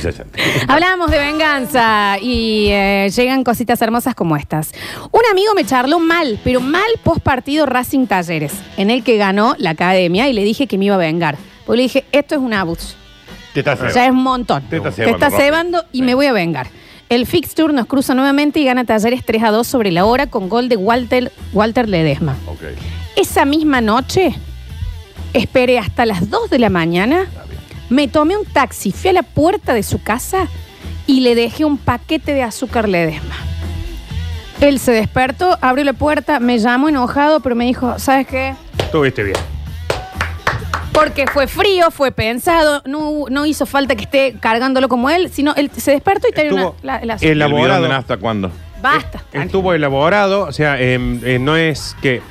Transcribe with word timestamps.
360. 0.00 0.72
Hablábamos 0.72 1.10
de 1.10 1.18
venganza 1.18 2.16
y 2.20 2.68
eh, 2.70 3.10
llegan 3.14 3.44
cositas 3.44 3.80
hermosas 3.82 4.14
como 4.14 4.36
estas. 4.36 4.72
Un 5.12 5.20
amigo 5.30 5.54
me 5.54 5.64
charló 5.64 6.00
mal, 6.00 6.38
pero 6.42 6.60
mal 6.60 6.82
post 7.02 7.20
partido 7.20 7.66
Racing 7.66 8.06
Talleres, 8.06 8.52
en 8.76 8.90
el 8.90 9.04
que 9.04 9.16
ganó 9.16 9.54
la 9.58 9.70
academia 9.70 10.28
y 10.28 10.32
le 10.32 10.42
dije 10.44 10.66
que 10.66 10.78
me 10.78 10.86
iba 10.86 10.94
a 10.96 10.98
vengar. 10.98 11.36
Porque 11.64 11.76
le 11.78 11.82
dije, 11.84 12.04
esto 12.12 12.34
es 12.34 12.40
un 12.40 12.52
abus. 12.54 12.96
Te 13.52 13.60
estás 13.60 13.94
Ya 13.94 14.04
es 14.06 14.10
un 14.10 14.22
montón. 14.22 14.64
Te 14.68 14.76
está 14.78 14.90
Te 14.90 14.96
cebando, 14.96 15.26
está 15.26 15.36
cebando 15.38 15.84
y 15.92 15.98
Sí. 15.98 16.02
me 16.02 16.14
voy 16.14 16.26
a 16.26 16.32
vengar. 16.32 16.66
El 17.08 17.26
fixture 17.26 17.72
nos 17.72 17.86
cruza 17.86 18.14
nuevamente 18.14 18.58
y 18.58 18.64
gana 18.64 18.84
Talleres 18.84 19.24
3 19.24 19.42
a 19.44 19.50
2 19.50 19.66
sobre 19.66 19.92
la 19.92 20.04
hora 20.06 20.26
con 20.26 20.48
gol 20.48 20.68
de 20.68 20.76
Walter, 20.76 21.30
Walter 21.52 21.88
Ledesma. 21.88 22.34
Ok. 22.46 22.62
Esa 23.14 23.44
misma 23.44 23.80
noche, 23.80 24.34
esperé 25.32 25.78
hasta 25.78 26.04
las 26.06 26.30
2 26.30 26.50
de 26.50 26.58
la 26.58 26.70
mañana, 26.70 27.26
me 27.90 28.08
tomé 28.08 28.36
un 28.36 28.44
taxi, 28.44 28.92
fui 28.92 29.10
a 29.10 29.12
la 29.12 29.22
puerta 29.22 29.74
de 29.74 29.82
su 29.82 30.02
casa 30.02 30.48
y 31.06 31.20
le 31.20 31.34
dejé 31.34 31.64
un 31.64 31.76
paquete 31.78 32.32
de 32.32 32.42
azúcar 32.42 32.88
Ledesma. 32.88 33.34
Él 34.60 34.78
se 34.78 34.92
despertó, 34.92 35.58
abrió 35.60 35.84
la 35.84 35.92
puerta, 35.92 36.40
me 36.40 36.58
llamó 36.58 36.88
enojado, 36.88 37.40
pero 37.40 37.54
me 37.54 37.64
dijo, 37.66 37.98
¿sabes 37.98 38.26
qué? 38.26 38.54
Estuviste 38.78 39.22
bien. 39.22 39.36
Porque 40.92 41.26
fue 41.26 41.48
frío, 41.48 41.90
fue 41.90 42.12
pensado, 42.12 42.80
no, 42.86 43.24
no 43.28 43.46
hizo 43.46 43.66
falta 43.66 43.96
que 43.96 44.04
esté 44.04 44.36
cargándolo 44.38 44.88
como 44.88 45.10
él, 45.10 45.28
sino 45.32 45.52
él 45.56 45.70
se 45.76 45.90
despertó 45.90 46.28
y 46.28 46.32
tenía 46.32 46.52
una, 46.54 46.70
la- 46.82 46.96
el 46.98 47.10
azúcar. 47.10 47.30
el- 47.32 47.42
¿El 47.42 47.48
bidón 47.48 47.50
Elaborado. 47.58 47.82
de 47.82 47.88
nafta 47.88 48.16
cuándo? 48.16 48.50
Basta. 48.80 49.22
Estuvo 49.32 49.74
ellabordado, 49.74 50.42
o 50.44 50.52
sea, 50.52 50.80
em, 50.80 51.20
eh, 51.24 51.38
no 51.40 51.56
es 51.56 51.96
que. 52.00 52.22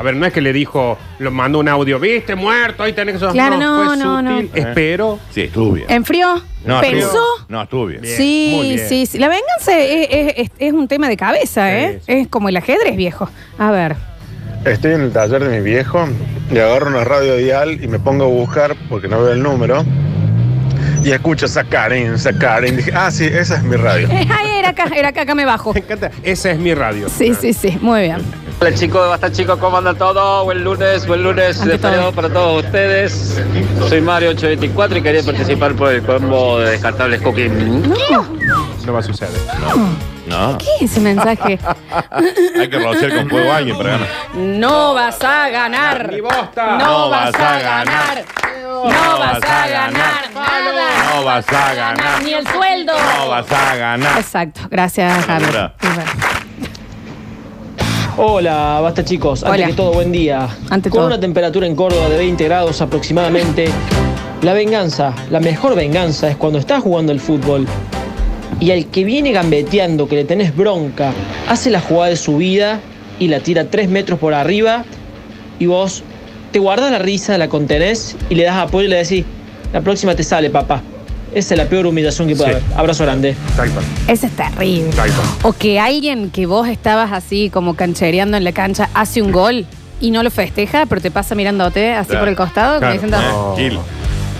A 0.00 0.02
ver, 0.02 0.16
no 0.16 0.24
es 0.24 0.32
que 0.32 0.40
le 0.40 0.54
dijo, 0.54 0.96
lo 1.18 1.30
mandó 1.30 1.58
un 1.58 1.68
audio, 1.68 2.00
viste, 2.00 2.34
muerto, 2.34 2.82
ahí 2.82 2.94
tenés 2.94 3.18
que 3.20 3.26
Claro, 3.28 3.58
no, 3.58 3.84
fue 3.84 3.96
no, 3.98 4.22
no. 4.22 4.40
sutil, 4.40 4.50
Espero. 4.54 5.18
Sí, 5.30 5.42
estuvo 5.42 5.72
bien. 5.72 5.86
¿Enfrió? 5.90 6.42
No, 6.64 6.80
¿Pensó? 6.80 7.06
estuvo- 7.06 7.46
No, 7.50 7.62
estuvo 7.62 7.84
bien. 7.86 8.00
Bien, 8.00 8.16
sí, 8.16 8.52
muy 8.56 8.68
bien. 8.76 8.88
sí, 8.88 9.04
sí. 9.04 9.18
La 9.18 9.28
venganza 9.28 9.78
es, 9.78 10.08
es- 10.10 10.34
es- 10.38 10.50
es 10.58 10.72
un 10.72 10.88
tema 10.88 11.06
de 11.06 11.18
cabeza, 11.18 11.66
Sí, 11.68 11.74
¿eh? 11.76 12.00
sí. 12.06 12.12
Es 12.14 12.28
como 12.28 12.48
el 12.48 12.56
ajedrez, 12.56 12.96
viejo. 12.96 13.28
A 13.58 13.70
ver. 13.70 13.94
Estoy 14.64 14.94
en 14.94 15.02
el 15.02 15.12
taller 15.12 15.44
de 15.46 15.58
mi 15.58 15.62
viejo 15.62 16.08
y 16.50 16.56
agarro 16.58 16.86
una 16.86 17.04
radio 17.04 17.36
dial 17.36 17.84
y 17.84 17.86
me 17.86 17.98
pongo 17.98 18.24
a 18.24 18.28
buscar 18.28 18.74
porque 18.88 19.06
no 19.06 19.22
veo 19.22 19.32
el 19.34 19.42
número. 19.42 19.84
Y 21.04 21.10
escucho 21.12 21.46
Sacarín, 21.46 22.18
Sacarín. 22.18 22.76
Dije, 22.78 22.92
ah, 22.94 23.10
sí, 23.10 23.24
esa 23.26 23.56
es 23.56 23.62
mi 23.62 23.76
radio. 23.76 24.08
Eh, 24.10 24.26
Ay, 24.30 24.58
era 24.58 24.70
acá, 24.70 24.84
era 24.94 25.08
acá, 25.08 25.22
acá 25.22 25.34
me 25.34 25.44
bajo. 25.44 25.72
Me 25.74 25.80
encanta. 25.80 26.10
Esa 26.22 26.50
es 26.52 26.58
mi 26.58 26.72
radio. 26.74 27.08
Sí, 27.08 27.34
sí, 27.34 27.52
sí. 27.52 27.76
Muy 27.80 28.02
bien. 28.02 28.18
Hola 28.60 28.74
chicos, 28.74 29.08
basta 29.08 29.32
chicos, 29.32 29.58
¿cómo 29.58 29.78
anda 29.78 29.94
todo? 29.94 30.44
Buen 30.44 30.62
lunes, 30.62 31.06
buen 31.06 31.22
lunes 31.22 31.64
de 31.64 31.78
feriado 31.78 32.12
para 32.12 32.28
todos 32.28 32.62
ustedes. 32.62 33.40
Soy 33.88 34.02
Mario 34.02 34.30
824 34.30 34.98
y 34.98 35.02
quería 35.02 35.22
participar 35.22 35.72
por 35.74 35.90
el 35.90 36.02
combo 36.02 36.58
de 36.58 36.72
descartables 36.72 37.22
cooking. 37.22 37.88
No, 38.10 38.26
No 38.84 38.92
va 38.92 38.98
a 38.98 39.02
suceder. 39.02 39.32
No. 40.26 40.58
¿qué 40.58 40.84
es 40.84 40.90
ese 40.92 41.00
mensaje? 41.00 41.58
Hay 42.60 42.68
que 42.68 42.78
rociar 42.78 43.16
con 43.16 43.30
fuego 43.30 43.50
a 43.50 43.56
alguien 43.56 43.78
para 43.78 43.90
ganar. 43.92 44.08
No 44.34 44.92
vas 44.94 45.24
a 45.24 45.48
ganar. 45.48 46.10
Ni 46.12 46.20
bosta. 46.20 46.76
No 46.76 47.08
vas 47.08 47.34
a 47.34 47.58
ganar. 47.60 48.24
No 48.84 49.18
vas 49.18 49.42
a 49.42 49.68
ganar 49.68 50.30
nada. 50.34 51.14
No 51.14 51.24
vas 51.24 51.48
a 51.48 51.74
ganar. 51.74 52.22
Ni 52.22 52.34
el 52.34 52.46
sueldo. 52.46 52.92
No 53.16 53.28
vas 53.28 53.50
a 53.50 53.76
ganar. 53.76 54.18
Exacto. 54.18 54.60
Gracias, 54.70 55.24
Javier. 55.24 55.72
Hola, 58.22 58.80
basta 58.82 59.02
chicos. 59.02 59.42
Antes 59.44 59.60
Hola. 59.60 59.66
que 59.68 59.72
todo, 59.72 59.94
buen 59.94 60.12
día. 60.12 60.46
Ante 60.68 60.90
Con 60.90 60.98
todo. 60.98 61.06
una 61.06 61.18
temperatura 61.18 61.66
en 61.66 61.74
Córdoba 61.74 62.10
de 62.10 62.18
20 62.18 62.44
grados 62.44 62.82
aproximadamente, 62.82 63.68
la 64.42 64.52
venganza, 64.52 65.14
la 65.30 65.40
mejor 65.40 65.74
venganza 65.74 66.28
es 66.28 66.36
cuando 66.36 66.58
estás 66.58 66.82
jugando 66.82 67.12
el 67.12 67.20
fútbol 67.20 67.66
y 68.60 68.72
al 68.72 68.84
que 68.88 69.04
viene 69.04 69.32
gambeteando, 69.32 70.06
que 70.06 70.16
le 70.16 70.24
tenés 70.26 70.54
bronca, 70.54 71.14
hace 71.48 71.70
la 71.70 71.80
jugada 71.80 72.10
de 72.10 72.16
su 72.16 72.36
vida 72.36 72.80
y 73.18 73.28
la 73.28 73.40
tira 73.40 73.70
3 73.70 73.88
metros 73.88 74.18
por 74.18 74.34
arriba 74.34 74.84
y 75.58 75.64
vos 75.64 76.02
te 76.52 76.58
guardas 76.58 76.90
la 76.90 76.98
risa, 76.98 77.38
la 77.38 77.48
contenés 77.48 78.18
y 78.28 78.34
le 78.34 78.44
das 78.44 78.56
apoyo 78.56 78.84
y 78.84 78.90
le 78.90 78.96
decís, 78.96 79.24
la 79.72 79.80
próxima 79.80 80.14
te 80.14 80.24
sale, 80.24 80.50
papá. 80.50 80.82
Esa 81.34 81.54
es 81.54 81.58
la 81.58 81.66
peor 81.68 81.86
humillación 81.86 82.28
que 82.28 82.36
puede 82.36 82.54
Sí. 82.54 82.60
haber. 82.66 82.78
Abrazo 82.78 83.04
grande. 83.04 83.36
Cual, 83.56 83.70
Ese 84.08 84.26
es 84.26 84.32
terrible. 84.36 84.90
O 85.42 85.52
que 85.52 85.78
alguien 85.78 86.30
que 86.30 86.46
vos 86.46 86.68
estabas 86.68 87.12
así 87.12 87.50
como 87.50 87.74
canchereando 87.76 88.36
en 88.36 88.44
la 88.44 88.52
cancha 88.52 88.88
hace 88.94 89.22
un 89.22 89.30
gol 89.32 89.66
y 90.00 90.10
no 90.10 90.22
lo 90.22 90.30
festeja, 90.30 90.86
pero 90.86 91.00
te 91.00 91.10
pasa 91.10 91.34
mirándote 91.34 91.92
así 91.92 92.08
Claro. 92.08 92.22
por 92.22 92.28
el 92.30 92.36
costado, 92.36 92.78
Claro. 92.78 92.92
diciendo. 92.94 93.18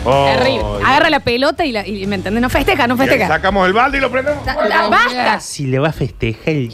Oh, 0.02 0.24
terrible. 0.24 0.64
Agarra 0.82 1.10
la 1.10 1.20
pelota 1.20 1.66
y, 1.66 1.72
la, 1.72 1.86
y 1.86 2.06
¿me 2.06 2.14
entendés? 2.14 2.40
No 2.40 2.48
festeja, 2.48 2.86
no 2.86 2.96
festeja. 2.96 3.28
Sacamos 3.28 3.66
el 3.66 3.74
balde 3.74 3.98
y 3.98 4.00
lo 4.00 4.10
prendemos. 4.10 4.42
Da- 4.46 4.88
¡Basta! 4.88 5.40
Si 5.40 5.66
le 5.66 5.78
va 5.78 5.90
a 5.90 5.92
festejar 5.92 6.54
el 6.54 6.72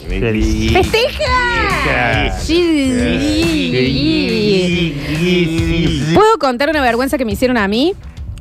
¡Festeja! 0.73 2.39
Sí. 2.39 2.93
¿Puedo 6.15 6.39
contar 6.39 6.71
una 6.71 6.81
vergüenza 6.81 7.19
que 7.19 7.25
me 7.25 7.33
hicieron 7.33 7.57
a 7.59 7.67
mí? 7.67 7.95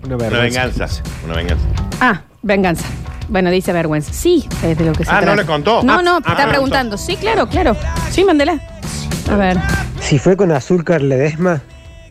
Una 0.05 0.15
Una 0.15 0.39
venganza. 0.39 0.87
Una 1.25 1.35
venganza. 1.35 1.65
Ah, 1.99 2.21
venganza. 2.41 2.85
Bueno, 3.27 3.49
dice 3.49 3.73
vergüenza. 3.73 4.13
Sí, 4.13 4.47
es 4.63 4.77
de 4.77 4.85
lo 4.85 4.93
que 4.93 5.03
se 5.05 5.11
Ah, 5.11 5.21
¿no 5.21 5.35
le 5.35 5.45
contó? 5.45 5.81
No, 5.83 5.93
Ah, 5.99 6.01
no, 6.03 6.17
ah, 6.23 6.31
está 6.31 6.47
preguntando. 6.47 6.97
Sí, 6.97 7.15
claro, 7.17 7.47
claro. 7.47 7.75
Sí, 8.11 8.23
mándela. 8.23 8.59
A 9.31 9.35
ver. 9.35 9.57
Si 9.99 10.19
fue 10.19 10.37
con 10.37 10.51
azúcar 10.51 11.01
Ledesma, 11.01 11.61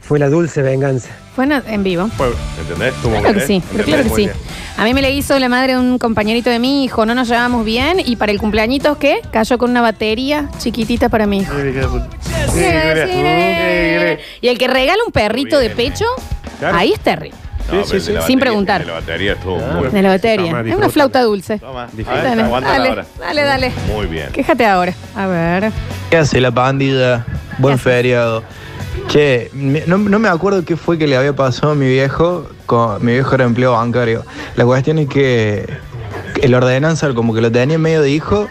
fue 0.00 0.18
la 0.18 0.28
dulce 0.28 0.62
venganza. 0.62 1.10
Fue 1.36 1.44
en, 1.68 1.84
vivo. 1.84 2.08
Fue- 2.16 2.32
¿Entendés? 2.60 2.94
Estuvo 2.94 3.16
Claro 3.20 3.34
que 3.34 3.40
sí, 3.46 3.54
¿eh? 3.56 3.62
pero 3.72 3.84
claro 3.84 4.02
que 4.04 4.08
Muy 4.08 4.22
sí. 4.22 4.26
bien. 4.26 4.36
A 4.76 4.84
mí 4.84 4.92
me 4.94 5.02
le 5.02 5.12
hizo 5.12 5.38
la 5.38 5.48
madre 5.48 5.74
de 5.74 5.78
un 5.78 5.98
compañerito 5.98 6.50
de 6.50 6.58
mi 6.58 6.84
hijo, 6.84 7.06
no 7.06 7.14
nos 7.14 7.28
llevamos 7.28 7.64
bien 7.64 7.98
y 8.04 8.16
para 8.16 8.32
el 8.32 8.38
cumpleaños, 8.38 8.96
¿qué? 8.98 9.20
Cayó 9.32 9.56
con 9.58 9.70
una 9.70 9.80
batería 9.82 10.48
chiquitita 10.58 11.08
para 11.08 11.26
mi 11.26 11.38
hijo. 11.38 11.52
Y 14.40 14.48
el 14.48 14.58
que 14.58 14.66
regala 14.68 14.98
un 15.06 15.12
perrito 15.12 15.58
de 15.60 15.70
pecho, 15.70 16.04
Claro. 16.58 16.76
ahí 16.76 16.92
es 16.92 17.00
terrible. 17.00 17.36
No, 17.72 17.82
Sí, 17.82 17.88
pero 17.90 18.00
sí, 18.00 18.06
de 18.08 18.12
la 18.14 18.20
sí. 18.22 18.26
Sin 18.26 18.38
preguntar. 18.40 18.80
de 18.82 18.86
La 18.86 18.92
batería 18.94 19.32
estuvo 19.32 19.56
Ah. 19.58 19.74
muy 19.78 19.88
De 19.88 20.02
la 20.02 20.08
batería. 20.10 20.50
Toma, 20.52 20.68
Es 20.70 20.76
una 20.76 20.88
flauta 20.90 21.22
dulce. 21.22 21.58
Toma. 21.58 21.88
Disfruta. 21.92 22.22
Dale, 22.22 22.42
aguántala 22.42 22.76
dale, 22.78 22.88
ahora. 22.90 23.06
dale, 23.18 23.42
dale. 23.42 23.72
Muy 23.94 24.06
bien. 24.06 24.28
Quéjate 24.32 24.66
ahora. 24.66 24.92
A 25.16 25.26
ver. 25.26 25.72
¿Qué 26.10 26.16
hace 26.18 26.40
la 26.40 26.50
pandilla? 26.50 27.24
Buen 27.58 27.76
¿Qué 27.76 27.80
hace? 27.80 27.90
feriado. 27.90 28.42
Che, 29.08 29.50
me- 29.54 29.82
no, 29.86 29.98
no 29.98 30.18
me 30.18 30.28
acuerdo 30.28 30.64
qué 30.64 30.76
fue 30.76 30.98
que 30.98 31.06
le 31.06 31.16
había 31.16 31.34
pasado 31.34 31.72
a 31.72 31.74
mi 31.74 31.86
viejo. 31.88 32.46
Con, 32.66 33.04
mi 33.04 33.12
viejo 33.12 33.34
era 33.34 33.44
empleo 33.44 33.72
bancario. 33.72 34.24
La 34.56 34.64
cuestión 34.64 34.98
es 34.98 35.08
que 35.08 35.66
el 36.42 36.54
ordenanza 36.54 37.12
como 37.14 37.34
que 37.34 37.40
lo 37.40 37.50
tenía 37.50 37.76
en 37.76 37.82
medio 37.82 38.02
de 38.02 38.10
hijo 38.10 38.48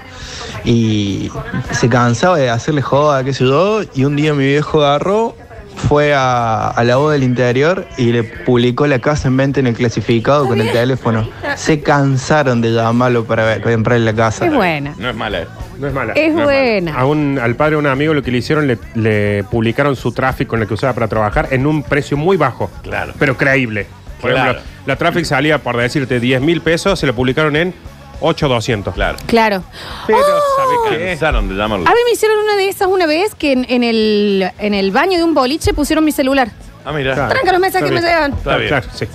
y 0.65 1.29
se 1.71 1.89
cansaba 1.89 2.37
de 2.37 2.49
hacerle 2.49 2.81
joda, 2.81 3.23
qué 3.23 3.33
sé 3.33 3.45
yo. 3.45 3.81
Y 3.93 4.05
un 4.05 4.15
día 4.15 4.33
mi 4.33 4.45
viejo 4.45 4.83
agarró, 4.83 5.35
fue 5.87 6.13
a, 6.13 6.67
a 6.69 6.83
la 6.83 6.95
voz 6.95 7.11
del 7.13 7.23
interior 7.23 7.87
y 7.97 8.11
le 8.11 8.23
publicó 8.23 8.87
la 8.87 8.99
casa 8.99 9.27
en 9.27 9.37
venta 9.37 9.59
en 9.59 9.67
el 9.67 9.75
clasificado 9.75 10.47
con 10.47 10.59
el 10.61 10.71
teléfono. 10.71 11.27
Se 11.55 11.81
cansaron 11.81 12.61
de 12.61 12.71
llamarlo 12.73 13.25
para, 13.25 13.43
ver- 13.45 13.61
para 13.61 13.75
comprarle 13.75 14.05
la 14.05 14.13
casa. 14.13 14.45
Es 14.45 14.53
buena. 14.53 14.95
No 14.97 15.09
es 15.09 15.15
mala. 15.15 15.47
No 15.79 15.87
es 15.87 15.93
mala. 15.93 16.13
Es 16.13 16.33
No 16.33 16.39
es 16.41 16.45
buena. 16.45 16.95
A 16.95 17.05
un, 17.05 17.39
al 17.39 17.55
padre 17.55 17.71
de 17.71 17.77
un 17.77 17.87
amigo 17.87 18.13
lo 18.13 18.21
que 18.23 18.31
le 18.31 18.37
hicieron, 18.39 18.67
le, 18.67 18.77
le 18.95 19.43
publicaron 19.45 19.95
su 19.95 20.11
tráfico 20.11 20.55
en 20.55 20.63
el 20.63 20.67
que 20.67 20.73
usaba 20.73 20.93
para 20.93 21.07
trabajar 21.07 21.47
en 21.51 21.65
un 21.67 21.83
precio 21.83 22.17
muy 22.17 22.37
bajo. 22.37 22.71
Claro. 22.81 23.13
Pero 23.19 23.37
creíble. 23.37 23.85
Por 24.21 24.31
Claro. 24.31 24.51
ejemplo, 24.51 24.71
la 24.85 24.95
tráfico 24.95 25.25
salía, 25.25 25.57
por 25.57 25.75
decirte, 25.77 26.19
10 26.19 26.41
mil 26.41 26.61
pesos, 26.61 26.97
se 26.99 27.05
lo 27.07 27.13
publicaron 27.13 27.55
en 27.57 27.73
8,200. 28.19 28.93
Claro. 28.93 29.17
Claro. 29.25 29.63
Pero, 30.07 30.19
Oh. 30.19 30.85
¿sabe 30.87 30.97
qué? 30.97 31.05
Cansaron 31.07 31.49
de 31.49 31.55
llamarlo. 31.55 31.87
A 31.87 31.91
mí 31.91 31.97
me 32.05 32.11
hicieron 32.11 32.37
una 32.39 32.55
de 32.55 32.69
esas 32.69 32.87
una 32.87 33.05
vez 33.05 33.35
que 33.35 33.51
en, 33.53 33.65
en 33.69 33.83
el, 33.83 34.49
en 34.59 34.73
el 34.73 34.91
baño 34.91 35.17
de 35.17 35.23
un 35.23 35.33
boliche 35.33 35.73
pusieron 35.73 36.03
mi 36.05 36.11
celular. 36.11 36.51
Ah, 36.85 36.91
mira. 36.91 37.13
Claro. 37.13 37.29
Tranca 37.31 37.51
los 37.53 37.61
mensajes 37.61 37.87
que 37.89 37.95
me 37.95 38.01
llegan. 38.01 38.33
Está 38.33 38.57
bien. 38.57 38.67
Claro, 38.69 38.87
sí. 38.93 39.05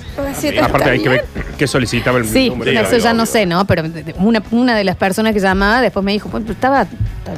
Está 0.49 0.65
Aparte 0.67 0.91
hay 0.91 1.01
que 1.03 1.09
ver 1.09 1.25
qué 1.59 1.67
solicitaba 1.67 2.19
el 2.19 2.25
Sí, 2.27 2.49
número. 2.49 2.71
Sí, 2.71 2.77
eso 2.77 2.97
ya 2.99 3.13
no 3.13 3.27
sé, 3.27 3.45
¿no? 3.47 3.65
Pero 3.67 3.83
una, 4.17 4.43
una 4.53 4.75
de 4.77 4.85
las 4.85 4.97
personas 4.97 5.33
que 5.35 5.41
llamaba 5.41 5.81
después 5.83 6.03
me 6.05 6.13
dijo, 6.13 6.29
pues 6.31 6.49
estaba, 6.49 6.87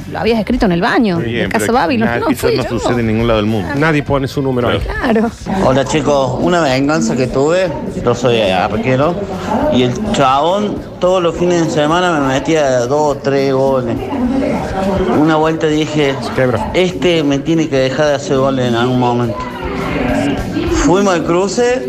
lo 0.09 0.19
habías 0.19 0.39
escrito 0.39 0.65
en 0.67 0.71
el 0.71 0.81
baño, 0.81 1.15
Muy 1.17 1.25
bien, 1.33 1.45
en 1.45 1.51
casa 1.51 1.65
pero 1.65 1.73
Babilón. 1.73 2.07
nada, 2.07 2.19
No, 2.21 2.29
Eso 2.29 2.47
fui 2.47 2.55
no 2.55 2.63
yo. 2.63 2.69
sucede 2.69 3.01
en 3.01 3.07
ningún 3.07 3.27
lado 3.27 3.37
del 3.41 3.45
mundo. 3.47 3.67
Nadie 3.75 4.03
pone 4.03 4.27
su 4.27 4.41
número 4.41 4.69
ahí. 4.69 4.79
Claro. 4.79 5.29
Hola 5.65 5.83
chicos, 5.83 6.37
una 6.39 6.61
venganza 6.61 7.15
que 7.17 7.27
tuve, 7.27 7.67
yo 8.03 8.15
soy 8.15 8.39
arquero 8.41 9.13
y 9.73 9.83
el 9.83 9.93
chabón 10.13 10.77
todos 11.01 11.21
los 11.21 11.35
fines 11.35 11.65
de 11.65 11.71
semana 11.71 12.19
me 12.19 12.27
metía 12.27 12.79
dos 12.85 13.17
o 13.17 13.19
tres 13.19 13.53
goles. 13.53 13.97
Una 15.19 15.35
vuelta 15.35 15.67
dije, 15.67 16.15
Quebra. 16.35 16.71
este 16.73 17.23
me 17.23 17.39
tiene 17.39 17.67
que 17.67 17.75
dejar 17.77 18.07
de 18.07 18.13
hacer 18.15 18.37
goles 18.37 18.67
en 18.69 18.75
algún 18.75 18.99
momento. 18.99 19.37
Fuimos 20.85 21.13
al 21.13 21.23
cruce, 21.23 21.85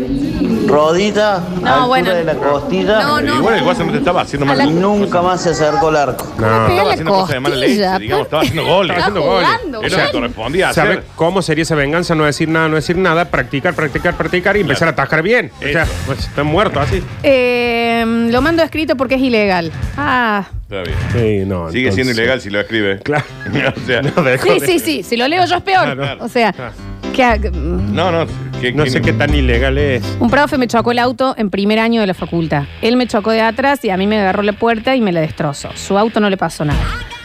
rodita, 0.67 1.39
No, 1.61 1.67
altura 1.67 1.85
bueno. 1.87 2.13
de 2.13 2.23
la 2.23 2.35
costilla. 2.35 3.01
No, 3.01 3.21
no. 3.21 3.35
Igual 3.35 3.55
el 3.55 3.63
Guasa 3.63 3.83
no 3.83 3.91
te 3.91 3.97
estaba 3.97 4.21
haciendo 4.21 4.45
mal. 4.45 4.61
A 4.61 4.65
la- 4.65 4.71
nunca 4.71 5.21
más 5.21 5.41
se 5.41 5.49
acercó 5.49 5.89
al 5.89 5.95
arco. 5.97 6.25
No. 6.37 6.43
Pega 6.43 6.67
Estaba 6.67 6.83
la 6.83 6.91
haciendo 6.91 7.11
cosas 7.11 7.29
de 7.29 7.39
mala 7.39 7.55
costilla, 7.55 7.91
leche, 7.93 8.01
digamos. 8.03 8.25
Estaba 8.25 8.41
haciendo 8.43 8.65
goles. 8.65 8.89
Está 8.97 9.07
haciendo 9.07 9.21
goles. 9.29 9.47
jugando, 9.49 9.79
Era 9.81 9.89
lo 9.89 9.95
que 9.95 10.01
Jan. 10.03 10.11
correspondía 10.11 10.73
¿Sabes 10.73 10.91
hacer. 10.99 11.03
cómo 11.15 11.41
sería 11.41 11.61
esa 11.63 11.75
venganza? 11.75 12.15
No 12.15 12.23
decir 12.23 12.47
nada, 12.49 12.67
no 12.69 12.75
decir 12.75 12.97
nada, 12.97 13.25
practicar, 13.25 13.73
practicar, 13.73 14.15
practicar 14.15 14.57
y 14.57 14.61
empezar 14.61 14.87
a 14.87 14.91
atajar 14.91 15.21
bien. 15.23 15.51
O 15.57 15.63
sea, 15.63 15.83
Eso. 15.83 15.91
pues, 16.05 16.19
están 16.19 16.45
muertos 16.45 16.81
así. 16.83 17.03
Eh, 17.23 18.05
lo 18.31 18.41
mando 18.41 18.61
escrito 18.63 18.95
porque 18.95 19.15
es 19.15 19.21
ilegal. 19.21 19.71
Ah, 19.97 20.45
Está 20.69 20.81
bien. 20.83 20.97
Sí, 21.13 21.45
no. 21.45 21.69
Sigue 21.71 21.91
siendo 21.91 22.13
ilegal 22.13 22.41
si 22.41 22.49
lo 22.51 22.59
escribe. 22.59 22.99
Claro. 22.99 23.25
o 23.75 23.85
sea, 23.85 24.01
No, 24.01 24.11
sí, 24.41 24.49
de- 24.49 24.59
sí, 24.65 24.79
sí. 24.79 25.03
Si 25.03 25.17
lo 25.17 25.27
leo 25.27 25.45
yo 25.45 25.57
es 25.57 25.63
peor. 25.63 25.95
Claro. 25.95 26.23
O 26.23 26.29
sea, 26.29 26.53
Claro. 26.53 26.71
que 27.13 27.23
ha- 27.23 27.37
no, 27.37 28.11
no. 28.11 28.52
No 28.71 28.85
sé 28.85 29.01
qué 29.01 29.13
tan 29.13 29.33
ilegal 29.33 29.77
es. 29.77 30.03
un 30.19 30.29
profe 30.29 30.57
me 30.57 30.67
chocó 30.67 30.91
el 30.91 30.99
auto 30.99 31.35
en 31.37 31.49
primer 31.49 31.79
año 31.79 32.01
de 32.01 32.07
la 32.07 32.13
facultad. 32.13 32.63
Él 32.81 32.95
me 32.97 33.07
chocó 33.07 33.31
de 33.31 33.41
atrás 33.41 33.83
y 33.83 33.89
a 33.89 33.97
mí 33.97 34.07
me 34.07 34.19
agarró 34.19 34.41
la 34.43 34.53
puerta 34.53 34.95
y 34.95 35.01
me 35.01 35.11
la 35.11 35.21
destrozó. 35.21 35.69
Su 35.75 35.97
auto 35.97 36.19
no 36.19 36.29
le 36.29 36.37
pasó 36.37 36.63
nada. 36.65 36.79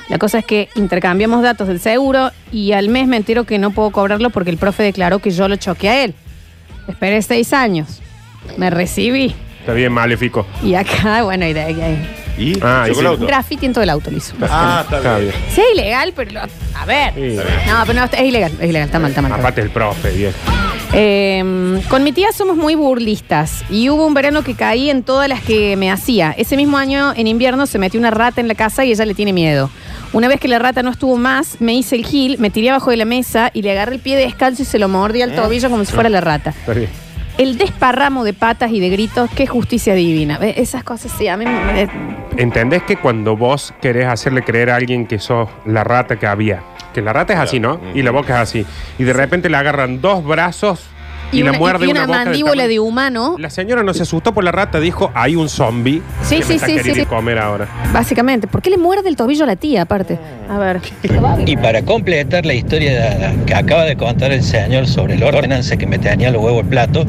La 0.08 0.18
cosa 0.18 0.38
es 0.38 0.44
que 0.46 0.68
intercambiamos 0.74 1.42
datos 1.42 1.68
del 1.68 1.80
seguro 1.80 2.30
y 2.50 2.72
al 2.72 2.88
mes 2.88 3.06
me 3.06 3.16
entero 3.18 3.44
que 3.44 3.58
no 3.58 3.70
puedo 3.72 3.90
cobrarlo 3.90 4.30
porque 4.30 4.50
el 4.50 4.56
profe 4.56 4.82
declaró 4.82 5.18
que 5.18 5.30
yo 5.30 5.48
lo 5.48 5.56
choqué 5.56 5.88
a 5.90 6.04
él. 6.04 6.14
Esperé 6.88 7.20
seis 7.22 7.52
años. 7.52 8.00
Me 8.56 8.70
recibí. 8.70 9.34
Está 9.60 9.74
bien 9.74 9.92
maléfico. 9.92 10.46
Y 10.62 10.74
acá, 10.74 11.22
bueno, 11.24 11.44
y 11.46 11.52
de 11.52 11.60
ahí. 11.60 11.80
ahí. 11.80 12.14
¿Y? 12.38 12.58
Ah, 12.62 12.84
¿Chocó 12.86 13.00
y 13.00 13.04
el 13.04 13.06
sí. 13.06 13.12
auto? 13.12 13.26
Graffiti 13.26 13.66
en 13.66 13.72
todo 13.74 13.82
el 13.84 13.90
auto, 13.90 14.10
lo 14.10 14.16
hizo. 14.16 14.34
Ah, 14.42 14.80
está, 14.84 14.96
Está 14.98 15.18
bien. 15.18 15.30
bien. 15.32 15.44
Sí, 15.54 15.60
es 15.60 15.74
ilegal, 15.78 16.12
pero 16.16 16.30
lo- 16.30 16.40
a 16.40 16.86
ver. 16.86 17.12
Sí. 17.14 17.36
No, 17.66 17.74
pero 17.84 18.00
no, 18.00 18.04
es 18.06 18.20
ilegal, 18.22 18.52
es 18.60 18.68
ilegal, 18.70 18.86
está 18.86 18.98
mal, 18.98 19.10
está 19.10 19.20
mal. 19.20 19.30
está 19.30 19.36
mal. 19.36 19.40
Aparte 19.40 19.60
el 19.60 19.70
profe, 19.70 20.10
bien. 20.12 20.32
Eh, 20.94 21.80
con 21.88 22.02
mi 22.02 22.12
tía 22.12 22.32
somos 22.32 22.56
muy 22.56 22.74
burlistas 22.74 23.64
y 23.70 23.90
hubo 23.90 24.06
un 24.06 24.14
verano 24.14 24.42
que 24.42 24.54
caí 24.54 24.90
en 24.90 25.02
todas 25.02 25.28
las 25.28 25.42
que 25.42 25.76
me 25.76 25.90
hacía. 25.90 26.34
Ese 26.36 26.56
mismo 26.56 26.78
año, 26.78 27.12
en 27.14 27.26
invierno, 27.26 27.66
se 27.66 27.78
metió 27.78 28.00
una 28.00 28.10
rata 28.10 28.40
en 28.40 28.48
la 28.48 28.54
casa 28.54 28.84
y 28.84 28.92
ella 28.92 29.04
le 29.04 29.14
tiene 29.14 29.32
miedo. 29.32 29.70
Una 30.12 30.28
vez 30.28 30.40
que 30.40 30.48
la 30.48 30.58
rata 30.58 30.82
no 30.82 30.90
estuvo 30.90 31.16
más, 31.16 31.60
me 31.60 31.74
hice 31.74 31.96
el 31.96 32.06
gil, 32.06 32.38
me 32.38 32.48
tiré 32.50 32.70
abajo 32.70 32.90
de 32.90 32.96
la 32.96 33.04
mesa 33.04 33.50
y 33.52 33.62
le 33.62 33.72
agarré 33.72 33.96
el 33.96 34.00
pie 34.00 34.16
descalzo 34.16 34.62
y 34.62 34.64
se 34.64 34.78
lo 34.78 34.88
mordí 34.88 35.20
al 35.20 35.34
tobillo 35.34 35.68
como 35.68 35.84
si 35.84 35.92
fuera 35.92 36.08
la 36.08 36.22
rata. 36.22 36.54
El 37.36 37.58
desparramo 37.58 38.24
de 38.24 38.32
patas 38.32 38.72
y 38.72 38.80
de 38.80 38.88
gritos, 38.88 39.30
qué 39.36 39.46
justicia 39.46 39.94
divina. 39.94 40.36
Esas 40.42 40.82
cosas 40.82 41.12
sí, 41.16 41.28
a 41.28 41.36
mí 41.36 41.44
me... 41.44 41.88
¿Entendés 42.36 42.82
que 42.82 42.96
cuando 42.96 43.36
vos 43.36 43.74
querés 43.80 44.06
hacerle 44.06 44.42
creer 44.42 44.70
a 44.70 44.76
alguien 44.76 45.06
que 45.06 45.18
sos 45.18 45.48
la 45.66 45.84
rata 45.84 46.18
que 46.18 46.26
había? 46.26 46.62
Que 46.98 47.02
la 47.02 47.12
rata 47.12 47.32
es 47.32 47.38
así, 47.38 47.60
¿no? 47.60 47.80
Y 47.94 48.02
la 48.02 48.10
boca 48.10 48.34
es 48.34 48.40
así. 48.40 48.66
Y 48.98 49.04
de 49.04 49.12
repente 49.12 49.48
le 49.48 49.56
agarran 49.56 50.00
dos 50.00 50.24
brazos 50.24 50.80
y, 51.30 51.44
la 51.44 51.50
una, 51.50 51.58
muerde 51.60 51.86
y 51.86 51.90
una, 51.90 52.04
una 52.04 52.06
boca 52.08 52.24
mandíbula 52.24 52.66
de 52.66 52.80
humano, 52.80 53.36
La 53.38 53.50
señora 53.50 53.84
no 53.84 53.94
se 53.94 54.02
asustó 54.02 54.34
por 54.34 54.42
la 54.42 54.50
rata, 54.50 54.80
dijo, 54.80 55.12
hay 55.14 55.36
un 55.36 55.48
zombie 55.48 56.02
Sí, 56.22 56.38
que 56.38 56.42
sí, 56.42 56.48
me 56.48 56.54
está 56.56 56.66
sí, 56.66 56.72
sí, 56.72 56.78
queriendo 56.78 57.04
sí. 57.04 57.06
comer 57.06 57.38
ahora. 57.38 57.68
básicamente. 57.92 58.48
¿Por 58.48 58.62
qué 58.62 58.70
le 58.70 58.78
muerde 58.78 59.08
el 59.08 59.14
tobillo 59.14 59.44
a 59.44 59.46
la 59.46 59.54
tía, 59.54 59.82
aparte? 59.82 60.18
A 60.50 60.58
ver. 60.58 60.80
Y 61.46 61.56
para 61.56 61.82
completar 61.82 62.44
la 62.44 62.54
historia 62.54 63.32
que 63.46 63.54
acaba 63.54 63.84
de 63.84 63.96
contar 63.96 64.32
el 64.32 64.42
señor 64.42 64.88
sobre 64.88 65.16
la 65.16 65.26
ordenanza 65.26 65.76
que 65.76 65.86
me 65.86 66.00
tenía 66.00 66.32
los 66.32 66.42
huevos 66.42 66.64
al 66.64 66.68
plato, 66.68 67.04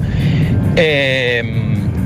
eh, 0.75 1.18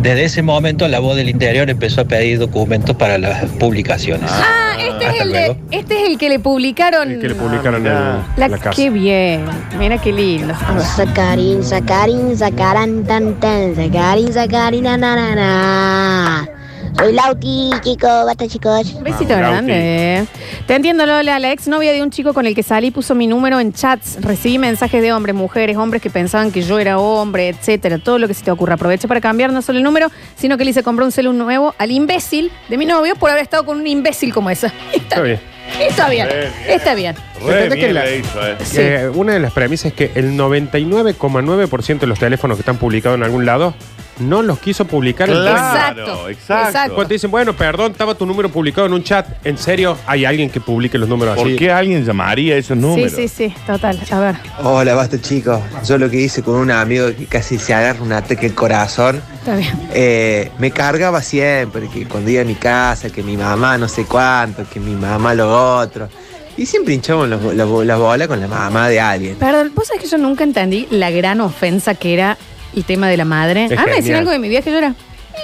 desde 0.03 0.25
ese 0.25 0.41
momento 0.43 0.87
la 0.87 0.99
voz 0.99 1.15
del 1.15 1.29
interior 1.29 1.69
empezó 1.69 2.01
a 2.01 2.05
pedir 2.05 2.37
documentos 2.37 2.95
para 2.95 3.17
las 3.17 3.45
publicaciones. 3.51 4.29
Ah, 4.31 4.75
este 4.77 5.05
es, 5.05 5.09
Hasta 5.09 5.23
el 5.23 5.31
de, 5.31 5.47
luego. 5.47 5.57
este 5.71 6.03
es 6.03 6.09
el 6.09 6.17
que 6.17 6.29
le 6.29 6.39
publicaron. 6.39 7.09
El 7.11 7.19
que 7.21 7.29
le 7.29 7.35
publicaron 7.35 7.75
en 7.75 7.83
mirá. 7.83 8.27
La, 8.37 8.47
la 8.49 8.57
casa. 8.57 8.71
Qué 8.75 8.89
bien. 8.89 9.45
Mira 9.79 9.97
qué 9.99 10.11
lindo. 10.11 10.53
A 10.53 10.73
ver. 10.73 10.83
Sacarín, 10.83 11.63
sacarín, 11.63 12.37
sacarán, 12.37 13.03
tan, 13.05 13.39
tan, 13.39 13.75
sacarín, 13.75 14.33
sacarín, 14.33 14.83
na, 14.83 14.97
na, 14.97 15.35
na. 15.35 16.49
Soy 16.97 17.11
Lauti, 17.13 17.71
chicos, 17.81 18.25
basta, 18.25 18.47
chicos. 18.47 18.93
Un 18.93 19.03
besito 19.03 19.29
Vamos, 19.33 19.49
grande. 19.49 20.25
Te 20.67 20.75
entiendo, 20.75 21.05
Lola. 21.05 21.39
La 21.39 21.51
exnovia 21.51 21.91
de 21.91 22.01
un 22.03 22.11
chico 22.11 22.33
con 22.33 22.45
el 22.45 22.53
que 22.55 22.63
salí 22.63 22.91
puso 22.91 23.15
mi 23.15 23.25
número 23.27 23.59
en 23.59 23.73
chats. 23.73 24.17
Recibí 24.21 24.57
mensajes 24.59 25.01
de 25.01 25.11
hombres, 25.11 25.35
mujeres, 25.35 25.75
hombres 25.75 26.01
que 26.01 26.09
pensaban 26.09 26.51
que 26.51 26.61
yo 26.61 26.79
era 26.79 26.99
hombre, 26.99 27.49
etcétera. 27.49 27.97
Todo 27.97 28.19
lo 28.19 28.27
que 28.27 28.33
se 28.33 28.43
te 28.43 28.51
ocurra. 28.51 28.75
Aproveché 28.75 29.07
para 29.07 29.19
cambiar 29.21 29.51
no 29.51 29.61
solo 29.61 29.79
el 29.79 29.83
número, 29.83 30.09
sino 30.35 30.57
que 30.57 30.63
le 30.65 30.69
hice 30.71 30.83
comprar 30.83 31.05
un 31.05 31.11
celu 31.11 31.33
nuevo 31.33 31.73
al 31.77 31.91
imbécil 31.91 32.51
de 32.69 32.77
mi 32.77 32.85
novio 32.85 33.15
por 33.15 33.31
haber 33.31 33.43
estado 33.43 33.65
con 33.65 33.79
un 33.79 33.87
imbécil 33.87 34.33
como 34.33 34.49
esa. 34.49 34.71
Está, 34.93 35.19
bien. 35.21 35.39
Está 35.79 36.09
bien. 36.09 36.27
Re. 36.27 36.51
Está 36.75 36.93
bien. 36.93 37.15
Re 37.43 37.63
¿Entendés 37.63 37.79
que 37.87 37.93
la- 37.93 38.11
hizo, 38.15 38.47
eh. 38.47 38.55
Sí. 38.63 38.77
Eh, 38.79 39.09
una 39.13 39.33
de 39.33 39.39
las 39.39 39.51
premisas 39.51 39.87
es 39.87 39.93
que 39.93 40.11
el 40.15 40.37
99,9% 40.37 41.99
de 41.99 42.07
los 42.07 42.19
teléfonos 42.19 42.55
que 42.57 42.61
están 42.61 42.77
publicados 42.77 43.17
en 43.17 43.23
algún 43.23 43.45
lado 43.45 43.73
no 44.19 44.41
los 44.41 44.59
quiso 44.59 44.85
publicar 44.85 45.29
el 45.29 45.35
dueño. 45.35 45.51
Exacto. 45.57 46.29
exacto. 46.29 46.67
Exacto. 46.67 46.93
Cuando 46.95 47.07
te 47.07 47.13
dicen, 47.15 47.31
bueno, 47.31 47.53
perdón, 47.53 47.91
estaba 47.93 48.13
tu 48.15 48.25
número 48.25 48.49
publicado 48.49 48.87
en 48.87 48.93
un 48.93 49.03
chat. 49.03 49.27
¿En 49.45 49.57
serio? 49.57 49.97
¿Hay 50.05 50.25
alguien 50.25 50.49
que 50.49 50.59
publique 50.61 50.97
los 50.97 51.09
números 51.09 51.35
¿Por 51.35 51.47
así? 51.47 51.55
qué 51.55 51.71
alguien 51.71 52.05
llamaría 52.05 52.55
esos 52.57 52.75
Sí, 52.77 52.81
números? 52.81 53.13
sí, 53.13 53.27
sí. 53.27 53.53
Total. 53.65 53.99
A 54.11 54.19
ver. 54.19 54.35
Hola, 54.63 54.93
basta 54.95 55.19
chicos. 55.19 55.59
Yo 55.87 55.97
lo 55.97 56.09
que 56.09 56.17
hice 56.17 56.43
con 56.43 56.55
un 56.55 56.71
amigo 56.71 57.07
que 57.07 57.25
casi 57.25 57.57
se 57.57 57.73
agarra 57.73 58.01
un 58.03 58.11
ataque 58.13 58.45
al 58.47 58.53
corazón, 58.53 59.21
Está 59.39 59.55
bien. 59.55 59.71
eh, 59.93 60.51
me 60.59 60.71
cargaba 60.71 61.21
siempre, 61.21 61.87
que 61.89 62.05
cuando 62.07 62.29
iba 62.29 62.41
a 62.41 62.45
mi 62.45 62.55
casa, 62.55 63.09
que 63.09 63.23
mi 63.23 63.35
mamá 63.37 63.77
no 63.77 63.87
sé 63.87 64.05
cuánto, 64.05 64.63
que 64.71 64.79
mi 64.79 64.93
mamá 64.95 65.33
lo 65.33 65.77
otro. 65.79 66.07
Y 66.55 66.67
siempre 66.67 66.93
hinchamos 66.93 67.27
los- 67.27 67.41
los- 67.55 67.83
las 67.85 67.97
bolas 67.97 68.27
con 68.27 68.39
la 68.39 68.47
mamá 68.47 68.87
de 68.87 68.99
alguien. 69.01 69.35
Perdón, 69.37 69.71
vos 69.73 69.87
sabés 69.87 70.03
que 70.03 70.07
yo 70.07 70.19
nunca 70.19 70.43
entendí 70.43 70.87
la 70.91 71.09
gran 71.09 71.41
ofensa 71.41 71.95
que 71.95 72.13
era 72.13 72.37
el 72.75 72.83
tema 72.83 73.07
de 73.07 73.17
la 73.17 73.25
madre. 73.25 73.65
Es 73.65 73.71
Ah, 73.71 73.83
me 73.85 73.91
decían 73.91 74.03
genial. 74.03 74.19
algo 74.19 74.31
de 74.31 74.39
mi 74.39 74.49
vieja, 74.49 74.69
yo 74.69 74.77
era. 74.77 74.93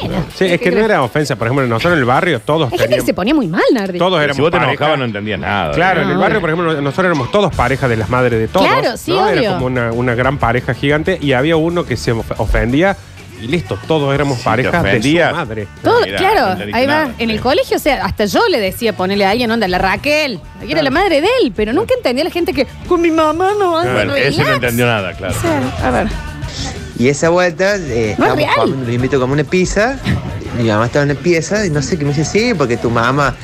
Mira, 0.03 0.23
Sí, 0.35 0.45
es 0.45 0.61
que 0.61 0.69
no 0.71 0.79
era 0.85 1.01
ofensa. 1.01 1.35
Por 1.35 1.47
ejemplo, 1.47 1.65
nosotros 1.67 1.93
en 1.93 1.99
el 1.99 2.05
barrio 2.05 2.39
todos 2.39 2.65
Hay 2.71 2.77
gente 2.77 2.83
que 2.83 2.87
teníamos... 2.89 3.05
se 3.07 3.13
ponía 3.15 3.33
muy 3.33 3.47
mal, 3.47 3.63
Nardi. 3.73 3.97
Todos 3.97 4.19
éramos 4.19 4.35
Si 4.35 4.41
vos 4.41 4.51
te 4.51 4.57
pareja. 4.57 4.71
enojabas 4.73 4.99
no 4.99 5.05
entendías 5.05 5.39
nada. 5.39 5.71
Claro, 5.73 6.01
en 6.03 6.09
el 6.09 6.13
No. 6.13 6.19
barrio, 6.21 6.39
por 6.41 6.49
ejemplo, 6.51 6.81
nosotros 6.81 7.05
éramos 7.05 7.31
todos 7.31 7.53
pareja 7.55 7.87
de 7.87 7.97
las 7.97 8.07
madres 8.09 8.39
de 8.39 8.47
todos. 8.47 8.67
Claro, 8.67 8.95
sí, 8.97 9.11
¿no? 9.11 9.25
obvio. 9.27 9.41
Era 9.41 9.53
como 9.53 9.65
una, 9.65 9.91
una 9.91 10.13
gran 10.15 10.37
pareja 10.37 10.73
gigante 10.75 11.17
y 11.19 11.33
había 11.33 11.55
uno 11.57 11.85
que 11.85 11.97
se 11.97 12.11
of- 12.11 12.39
ofendía 12.39 12.95
y 13.41 13.47
listo, 13.47 13.79
todos 13.87 14.13
éramos 14.13 14.39
parejas 14.39 14.83
de 14.83 15.01
su 15.01 15.35
madre. 15.35 15.67
Todo, 15.81 16.01
Mira, 16.05 16.17
claro, 16.17 16.51
entendí 16.51 16.73
ahí 16.75 16.85
va. 16.85 16.91
nada, 16.91 17.13
en 17.17 17.29
el 17.31 17.37
sí. 17.37 17.41
colegio, 17.41 17.77
o 17.77 17.79
sea, 17.79 18.05
hasta 18.05 18.25
yo 18.25 18.41
le 18.49 18.59
decía 18.59 18.93
ponerle 18.93 19.25
a 19.25 19.29
alguien 19.31 19.49
onda, 19.49 19.65
la 19.67 19.77
Raquel. 19.79 20.39
Era 20.67 20.81
la 20.83 20.91
madre 20.91 21.21
de 21.21 21.27
él, 21.41 21.51
pero 21.55 21.73
nunca 21.73 21.93
entendía 21.95 22.23
la 22.25 22.31
gente 22.31 22.53
que 22.53 22.67
con 22.87 23.01
mi 23.01 23.09
mamá 23.11 23.53
no 23.57 23.77
anda. 23.79 23.93
Bueno, 23.93 24.15
ese 24.15 24.31
no 24.37 24.43
relax". 24.43 24.55
entendió 24.55 24.85
nada, 24.85 25.13
claro. 25.13 25.33
O 25.35 25.41
sea, 25.41 25.87
a 25.87 25.89
ver. 25.91 26.07
Y 26.99 27.07
esa 27.07 27.29
vuelta, 27.29 27.75
eh, 27.77 27.79
No 27.79 27.85
es 27.85 28.09
estábamos 28.11 28.37
real. 28.37 28.55
comiendo, 28.57 28.85
lo 28.85 28.91
invito 28.93 29.19
como 29.19 29.33
una 29.33 29.43
pizza. 29.45 29.97
Mi 30.57 30.65
mamá 30.67 30.85
estaba 30.87 31.03
en 31.03 31.09
la 31.09 31.15
pieza 31.15 31.65
y 31.65 31.69
no 31.69 31.81
sé 31.81 31.97
qué 31.97 32.03
me 32.03 32.13
dice, 32.13 32.25
sí, 32.25 32.53
porque 32.53 32.75
tu 32.77 32.89
mamá, 32.89 33.35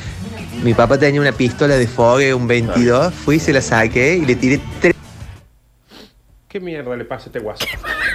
mi 0.62 0.74
papá 0.74 0.98
tenía 0.98 1.20
una 1.20 1.32
pistola 1.32 1.74
de 1.76 1.86
fogue, 1.86 2.34
un 2.34 2.46
22. 2.46 3.14
Fui, 3.14 3.38
se 3.40 3.52
la 3.54 3.62
saqué 3.62 4.16
y 4.16 4.26
le 4.26 4.34
tiré 4.36 4.60
tres. 4.80 4.94
¿Qué 6.48 6.60
mierda 6.60 6.94
le 6.96 7.04
pasa 7.04 7.24
a 7.24 7.26
este 7.26 7.38
guaso? 7.40 7.64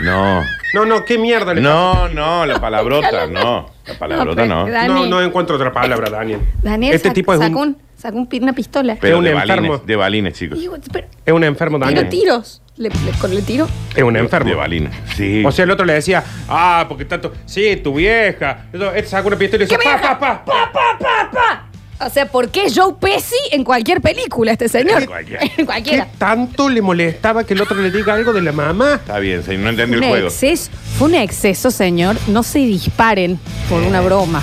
No. 0.02 0.42
No, 0.74 0.86
no, 0.86 1.04
¿qué 1.06 1.18
mierda 1.18 1.54
le 1.54 1.62
No, 1.62 2.08
no, 2.10 2.46
la 2.46 2.60
palabrota, 2.62 3.28
no. 3.28 3.70
La 3.88 3.94
palabrota 4.00 4.46
no. 4.46 4.66
pero- 4.66 4.76
pasa? 4.78 4.88
No, 4.88 5.06
no 5.08 5.22
encuentro 5.22 5.56
otra 5.56 5.72
palabra, 5.74 6.10
Daniel. 6.10 6.40
Daniel 6.62 6.94
este 6.96 7.10
sac- 7.10 7.14
tipo 7.14 7.34
es 7.34 7.40
sacó, 7.40 7.60
un, 7.62 7.68
un- 7.70 7.78
sacó 7.98 8.18
un 8.18 8.28
pi- 8.28 8.40
una 8.40 8.54
pistola. 8.54 8.98
Pero 9.02 9.16
Es 9.16 9.18
un 9.20 9.24
de 9.26 9.32
enfermo. 9.32 9.56
balines, 9.70 9.86
de 9.88 9.96
balines, 9.96 10.34
chicos. 10.36 10.60
Digo, 10.60 10.76
pero, 10.92 11.08
es 11.26 11.34
un 11.34 11.44
enfermo, 11.44 11.78
tiro 11.78 11.88
Daniel. 11.90 12.10
tiros. 12.10 12.62
Le, 12.82 12.90
le- 12.90 13.12
con 13.20 13.32
el 13.32 13.44
tiro. 13.46 13.68
Es 13.96 14.04
un 14.04 14.16
enfermo. 14.18 14.50
De 14.50 14.56
balines. 14.56 14.92
Sí. 15.16 15.44
O 15.46 15.52
sea, 15.52 15.64
el 15.66 15.72
otro 15.72 15.86
le 15.86 15.94
decía, 15.94 16.24
ah, 16.50 16.86
porque 16.90 17.06
tanto, 17.06 17.32
sí, 17.46 17.76
tu 17.84 17.94
vieja. 17.96 18.66
Este 18.74 19.04
saca 19.06 19.28
una 19.28 19.38
pistola 19.38 19.64
y 19.64 19.68
¿Qué 19.68 19.78
dice, 19.78 19.88
pa, 19.88 20.02
pa, 20.02 20.20
pa. 20.20 20.46
Pa, 20.46 20.72
pa, 20.74 20.98
pa, 21.00 21.32
pa. 21.32 21.68
O 22.04 22.10
sea, 22.10 22.26
¿por 22.26 22.50
qué 22.50 22.64
Joe 22.74 22.96
Pesci 23.00 23.36
en 23.52 23.64
cualquier 23.64 24.02
película 24.02 24.54
este 24.54 24.68
señor? 24.68 25.04
En 25.04 25.08
cualquiera. 25.08 25.44
En 25.58 25.84
¿Qué 25.84 26.04
tanto 26.18 26.68
le 26.68 26.82
molestaba 26.82 27.44
que 27.44 27.54
el 27.54 27.62
otro 27.62 27.78
le 27.78 27.92
diga 27.92 28.16
algo 28.16 28.34
de 28.34 28.42
la 28.42 28.52
mamá? 28.52 28.96
Está 28.96 29.20
bien, 29.20 29.44
sí, 29.44 29.56
no 29.58 29.70
entendió 29.70 30.00
Un 30.00 30.04
el 30.06 30.10
juego. 30.10 30.28
exceso, 30.30 30.72
fue 30.98 31.10
un 31.10 31.14
exceso, 31.14 31.70
señor. 31.70 32.16
No 32.28 32.42
se 32.42 32.58
disparen 32.58 33.40
por 33.70 33.84
una 33.84 34.02
broma. 34.02 34.42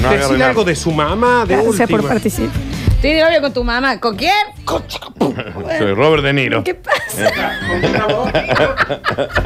No 0.00 0.08
agarren 0.08 0.40
algo 0.40 0.64
de 0.64 0.74
su 0.74 0.90
mamá, 0.90 1.44
de 1.46 1.56
Gracias 1.56 1.90
por 1.90 2.08
participar. 2.08 2.50
Estoy 2.98 3.12
de 3.12 3.22
novio 3.22 3.40
con 3.40 3.52
tu 3.54 3.62
mamá. 3.62 4.00
¿Con 4.00 4.16
quién? 4.16 4.32
Con 4.64 4.82
Soy 4.88 5.94
Robert 5.94 6.24
De 6.24 6.32
Niro. 6.32 6.64
¿Qué 6.64 6.74
pasa? 6.74 7.30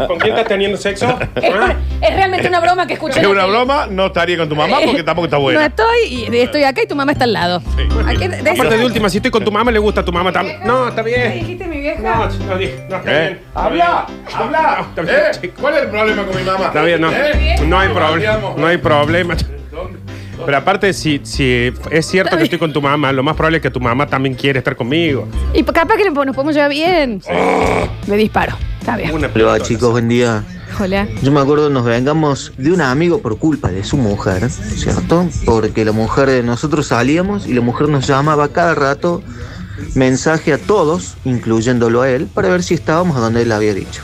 ¿Con 0.07 0.19
quién 0.19 0.33
estás 0.35 0.49
teniendo 0.49 0.79
sexo? 0.79 1.19
Es, 1.35 1.53
¿Ah? 1.55 1.75
es 2.01 2.15
realmente 2.15 2.49
una 2.49 2.61
broma 2.61 2.87
que 2.87 2.95
escuché. 2.95 3.13
Es 3.13 3.17
en 3.19 3.25
la 3.25 3.29
una 3.29 3.41
tele. 3.43 3.53
broma, 3.53 3.87
no 3.91 4.07
estaría 4.07 4.39
con 4.39 4.49
tu 4.49 4.57
mamá 4.57 4.79
porque 4.83 5.03
tampoco 5.03 5.27
está 5.27 5.37
No 5.37 5.43
buena. 5.43 5.67
estoy 5.67 5.99
y 6.09 6.35
estoy 6.39 6.65
acá 6.65 6.81
y 6.83 6.87
tu 6.87 6.97
mamá 6.97 7.13
está 7.13 7.25
al 7.25 7.35
lado. 7.35 7.63
¿A 8.07 8.15
qué- 8.15 8.29
de- 8.31 8.51
Aparte 8.53 8.79
de 8.79 8.85
última, 8.87 9.11
si 9.11 9.19
estoy 9.19 9.31
con 9.31 9.45
tu 9.45 9.53
mamá, 9.53 9.71
le 9.71 9.79
gusta 9.79 10.01
a 10.01 10.05
tu 10.05 10.13
mamá 10.13 10.33
también. 10.33 10.61
No, 10.65 10.89
está 10.89 11.05
¿Qué 11.05 11.11
bien. 11.11 11.33
dijiste 11.35 11.67
mi 11.67 11.79
vieja? 11.81 12.01
No, 12.01 12.47
no, 12.47 12.57
di- 12.57 12.71
no, 12.89 12.97
está 12.97 13.11
¿Eh? 13.13 13.21
bien. 13.29 13.41
Habla, 13.55 14.07
habla. 14.35 14.77
No, 14.79 14.85
está 14.89 15.03
bien, 15.03 15.15
¿Eh? 15.15 15.31
chico. 15.43 15.55
¿Cuál 15.61 15.75
es 15.75 15.83
el 15.83 15.89
problema 15.91 16.25
con 16.25 16.37
mi 16.37 16.43
mamá? 16.43 16.65
Está 16.69 16.83
bien, 16.85 17.01
no. 17.03 17.11
¿Eh? 17.13 17.57
No 17.67 17.79
hay 17.79 17.89
problema. 17.91 18.39
No 18.57 18.67
hay 18.67 18.77
¿eh? 18.77 18.79
problema. 18.79 19.37
Pero 20.45 20.57
aparte, 20.57 20.93
si, 20.93 21.21
si 21.23 21.73
es 21.91 22.07
cierto 22.07 22.37
que 22.37 22.45
estoy 22.45 22.59
con 22.59 22.73
tu 22.73 22.83
mamá, 22.83 23.13
lo 23.13 23.23
más 23.23 23.37
probable 23.37 23.59
es 23.59 23.63
que 23.63 23.71
tu 23.71 23.81
mamá 23.81 24.07
también 24.07 24.35
quiere 24.35 24.59
estar 24.59 24.77
conmigo. 24.77 25.29
Y 25.55 25.63
capaz 25.63 25.97
que 25.97 26.05
nos 26.05 26.15
podemos 26.15 26.55
llevar 26.55 26.71
bien. 26.71 27.23
Le 28.07 28.17
disparo. 28.17 28.57
Está 28.81 28.97
bien. 28.97 29.11
Una 29.11 29.27
Hola 29.27 29.35
pistola. 29.35 29.61
chicos, 29.61 29.91
buen 29.93 30.09
día. 30.09 30.45
Hola. 30.81 31.07
Yo 31.23 31.31
me 31.31 31.41
acuerdo, 31.41 31.71
nos 31.71 31.85
vengamos 31.85 32.53
de 32.57 32.73
un 32.73 32.81
amigo 32.81 33.21
por 33.21 33.39
culpa 33.39 33.71
de 33.71 33.85
su 33.85 33.97
mujer, 33.97 34.49
¿cierto? 34.51 35.29
Porque 35.45 35.85
la 35.85 35.93
mujer 35.93 36.29
de 36.31 36.43
nosotros 36.43 36.89
salíamos 36.89 37.47
y 37.47 37.53
la 37.53 37.61
mujer 37.61 37.89
nos 37.89 38.07
llamaba 38.07 38.49
cada 38.49 38.75
rato 38.75 39.23
mensaje 39.95 40.53
a 40.53 40.59
todos, 40.59 41.17
incluyéndolo 41.25 42.03
a 42.03 42.11
él, 42.11 42.27
para 42.27 42.49
ver 42.49 42.63
si 42.63 42.75
estábamos 42.75 43.17
a 43.17 43.21
donde 43.21 43.43
él 43.43 43.53
había 43.53 43.75
dicho. 43.75 44.03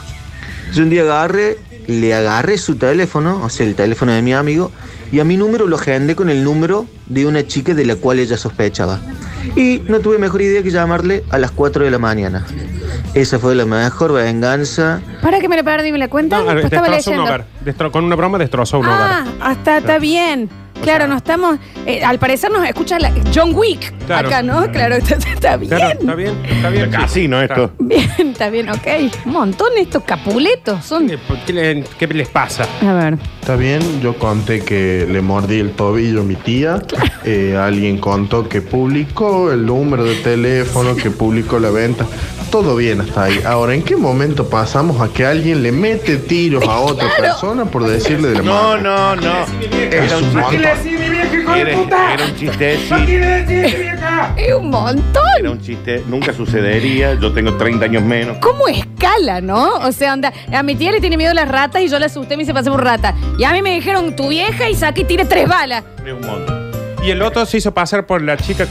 Yo 0.73 0.83
un 0.83 0.90
día 0.90 1.02
agarré, 1.02 1.59
le 1.87 2.14
agarré 2.14 2.59
su 2.59 2.76
teléfono, 2.76 3.40
o 3.42 3.49
sea, 3.49 3.66
el 3.66 3.75
teléfono 3.75 4.12
de 4.12 4.23
mi 4.23 4.35
amigo, 4.35 4.71
y 5.12 5.21
a 5.21 5.25
mi 5.25 5.37
número 5.37 5.67
lo 5.67 5.77
agendé 5.77 6.15
con 6.17 6.29
el 6.31 6.45
número 6.45 6.87
de 7.07 7.27
una 7.27 7.47
chica 7.47 7.75
de 7.75 7.85
la 7.85 7.97
cual 7.97 8.19
ella 8.19 8.37
sospechaba. 8.37 9.00
Y 9.57 9.83
no 9.88 10.00
tuve 10.00 10.19
mejor 10.19 10.43
idea 10.43 10.62
que 10.62 10.71
llamarle 10.71 11.25
a 11.31 11.38
las 11.38 11.50
4 11.53 11.85
de 11.85 11.91
la 11.91 11.99
mañana. 11.99 12.45
Esa 13.15 13.38
fue 13.38 13.55
la 13.55 13.65
mejor 13.65 14.12
venganza. 14.12 15.00
Para 15.23 15.41
que 15.41 15.49
me 15.49 15.57
la 15.57 15.62
perdí, 15.62 15.93
¿me 15.93 15.99
la 15.99 16.09
cuentan? 16.09 16.45
No, 16.45 16.53
Pues 16.53 16.65
estaba 16.65 16.88
destrozó 16.88 17.11
un 17.11 17.17
leyendo. 17.17 17.35
hogar. 17.35 17.47
Destro- 17.65 17.91
con 17.91 18.05
una 18.05 18.17
broma 18.17 18.38
destrozó 18.38 18.79
un 18.81 18.87
Ah, 18.87 19.25
hogar. 19.25 19.35
hasta 19.53 19.79
está 19.79 19.99
bien. 19.99 20.50
Claro, 20.82 21.06
no 21.06 21.16
estamos. 21.16 21.58
eh, 21.87 22.02
al 22.02 22.18
parecer 22.18 22.50
nos 22.50 22.66
escucha 22.66 22.99
la- 22.99 23.12
John 23.35 23.52
Wick 23.54 23.92
Claro. 24.06 24.28
acá, 24.28 24.42
¿no? 24.42 24.70
Claro, 24.73 24.94
está, 24.97 25.16
está 25.16 25.56
bien. 25.56 25.68
Claro, 25.70 25.99
está 26.00 26.14
bien, 26.14 26.35
está 26.49 26.70
bien. 26.70 26.90
Casino 26.90 27.40
esto. 27.42 27.70
Bien, 27.78 28.11
está 28.18 28.49
bien, 28.50 28.68
ok. 28.70 28.87
Un 29.26 29.32
montón 29.32 29.68
estos 29.76 30.02
capuletos 30.04 30.85
son. 30.85 31.11
¿Qué, 31.47 31.52
le- 31.52 31.85
qué 31.99 32.06
les 32.08 32.28
pasa? 32.28 32.66
A 32.87 32.92
ver. 32.94 33.18
Está 33.40 33.56
bien, 33.56 33.80
yo 34.00 34.16
conté 34.18 34.61
que 34.61 35.06
le 35.11 35.20
mordí 35.23 35.58
el 35.61 35.73
tobillo 35.73 36.20
a 36.20 36.25
mi 36.25 36.35
tía. 36.37 36.82
Eh, 37.25 37.56
alguien 37.58 37.99
contó 37.99 38.49
que 38.49 38.62
publicó 38.62 39.52
el 39.52 39.66
número 39.66 40.04
de 40.04 40.14
teléfono, 40.16 40.94
que 40.97 41.11
publicó 41.11 41.58
la 41.58 41.70
venta. 41.70 42.06
Todo 42.50 42.76
bien 42.76 43.00
hasta 43.02 43.25
ahí. 43.25 43.40
Ahora, 43.45 43.75
¿en 43.75 43.83
qué 43.83 43.95
momento 43.97 44.49
pasamos 44.49 45.00
a 45.00 45.12
que 45.12 45.26
alguien 45.26 45.62
le 45.62 45.71
mete 45.71 46.17
tiros 46.17 46.67
a 46.67 46.78
otra 46.81 47.09
persona 47.19 47.67
por 47.67 47.85
decirle 47.87 48.28
de 48.28 48.35
la 48.37 48.43
No, 48.43 48.52
madre? 48.55 48.83
no, 48.83 49.17
no. 49.17 49.45
Es 49.90 50.12
un 50.14 50.35
montón. 50.35 50.64
Era, 50.64 52.14
era 52.14 52.25
un 52.25 52.37
chiste. 52.37 52.78
sí. 52.78 53.75
Es 54.37 54.55
un 54.55 54.71
montón. 54.71 55.23
Era 55.38 55.50
un 55.50 55.61
chiste. 55.61 56.02
Nunca 56.09 56.33
sucedería. 56.33 57.14
Yo 57.21 57.33
tengo 57.33 57.55
30 57.55 57.85
años 57.85 58.02
menos. 58.02 58.38
¿Cómo 58.38 58.67
escala, 58.69 59.40
no? 59.43 59.75
O 59.76 59.93
sea, 59.93 60.12
anda, 60.12 60.33
a 60.52 60.62
mi 60.62 60.75
tía 60.75 60.90
le 60.90 61.00
tiene 61.00 61.17
miedo 61.19 61.33
a 61.33 61.35
las 61.35 61.49
ratas 61.49 61.83
y 61.83 61.88
yo 61.88 61.99
la 61.99 62.07
asusté 62.07 62.35
y 62.35 62.37
me 62.38 62.43
hice 62.45 62.55
pasar 62.55 62.73
por 62.73 62.83
rata. 62.83 63.14
Y 63.38 63.45
a 63.45 63.52
mí 63.52 63.61
me 63.62 63.75
dijeron, 63.75 64.17
tu 64.17 64.28
vieja 64.28 64.69
y 64.71 64.75
saqué 64.75 65.02
y 65.02 65.05
tire 65.05 65.25
tres 65.26 65.47
balas. 65.49 65.85
Es 66.05 66.12
un 66.12 66.26
montón. 66.26 66.71
Y 67.05 67.11
el 67.11 67.21
otro 67.23 67.45
se 67.47 67.59
hizo 67.59 67.73
pasar 67.73 68.07
por 68.07 68.23
la 68.23 68.37
chica 68.38 68.67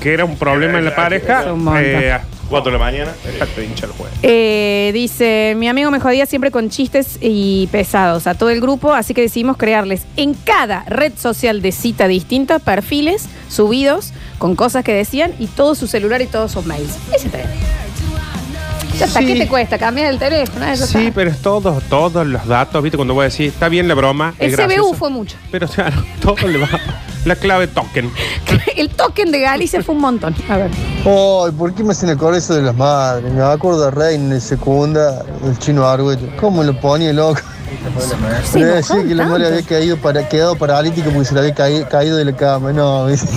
que 0.00 0.12
era 0.12 0.24
un 0.24 0.36
problema 0.36 0.78
en 0.78 0.84
la 0.84 0.94
pareja. 0.96 1.52
un 1.52 1.64
montón. 1.64 1.82
Eh, 1.84 2.18
4 2.48 2.72
de 2.72 2.78
la 2.78 2.84
mañana. 2.84 3.12
Déjate 3.24 3.64
hincha 3.64 3.86
el 3.86 3.92
juego. 3.92 4.12
Eh, 4.22 4.90
dice, 4.94 5.54
mi 5.56 5.68
amigo 5.68 5.90
me 5.90 6.00
jodía 6.00 6.26
siempre 6.26 6.50
con 6.50 6.70
chistes 6.70 7.18
y 7.20 7.68
pesados 7.72 8.26
a 8.26 8.34
todo 8.34 8.50
el 8.50 8.60
grupo, 8.60 8.92
así 8.92 9.14
que 9.14 9.20
decidimos 9.22 9.56
crearles 9.56 10.02
en 10.16 10.34
cada 10.34 10.84
red 10.86 11.12
social 11.18 11.62
de 11.62 11.72
cita 11.72 12.08
distinta 12.08 12.58
perfiles 12.58 13.26
subidos 13.48 14.12
con 14.38 14.56
cosas 14.56 14.84
que 14.84 14.92
decían 14.92 15.32
y 15.38 15.46
todo 15.46 15.74
su 15.74 15.86
celular 15.86 16.20
y 16.22 16.26
todos 16.26 16.52
sus 16.52 16.66
mails. 16.66 16.96
Ese 17.14 17.26
está 17.26 17.38
bien. 17.38 17.48
Ya 18.98 19.06
está, 19.06 19.18
Sí. 19.20 19.26
¿qué 19.26 19.34
te 19.40 19.48
cuesta? 19.48 19.76
Cambiar 19.76 20.06
el 20.12 20.18
teléfono. 20.20 20.64
Eso 20.66 20.86
Sí, 20.86 20.98
está. 20.98 21.14
pero 21.16 21.30
es 21.30 21.38
todos, 21.42 21.82
todos 21.88 22.24
los 22.24 22.46
datos, 22.46 22.80
¿viste? 22.80 22.96
Cuando 22.96 23.12
voy 23.14 23.22
a 23.22 23.24
decir, 23.24 23.48
está 23.48 23.68
bien 23.68 23.88
la 23.88 23.94
broma. 23.94 24.34
El 24.38 24.50
es 24.50 24.56
CBU 24.56 24.66
gracioso, 24.66 24.94
fue 24.94 25.10
mucho. 25.10 25.36
Pero 25.50 25.66
claro, 25.74 26.04
todo 26.20 26.46
le 26.46 26.58
va. 26.58 26.68
La 27.24 27.36
clave 27.36 27.66
token. 27.68 28.10
el 28.76 28.90
token 28.90 29.30
de 29.30 29.40
Galicia 29.40 29.82
fue 29.82 29.94
un 29.94 30.02
montón. 30.02 30.34
A 30.48 30.56
ver. 30.56 30.70
Ay, 31.04 31.52
¿por 31.52 31.74
qué 31.74 31.82
me 31.82 31.92
hacen 31.92 32.10
acordar 32.10 32.38
eso 32.38 32.54
de 32.54 32.62
las 32.62 32.76
madres? 32.76 33.32
Me 33.32 33.42
acuerdo 33.42 33.84
de 33.84 33.90
Reina 33.90 34.24
en 34.24 34.32
el 34.32 34.40
secunda, 34.40 35.24
el 35.44 35.58
chino 35.58 35.86
Arguello. 35.86 36.28
¿Cómo 36.38 36.62
lo 36.62 36.78
ponía 36.80 37.12
loco? 37.12 37.40
Se 38.44 38.60
Le 38.60 38.66
decía 38.66 39.02
que 39.02 39.14
la 39.14 39.26
madre 39.26 39.46
había 39.48 39.62
caído 39.62 39.96
para, 39.96 40.28
quedado 40.28 40.56
paralítica 40.56 41.10
porque 41.10 41.24
se 41.24 41.34
le 41.34 41.40
había 41.40 41.54
caído, 41.54 41.88
caído 41.88 42.16
de 42.16 42.24
la 42.24 42.36
cama. 42.36 42.72
No, 42.72 43.06
¿viste? 43.06 43.28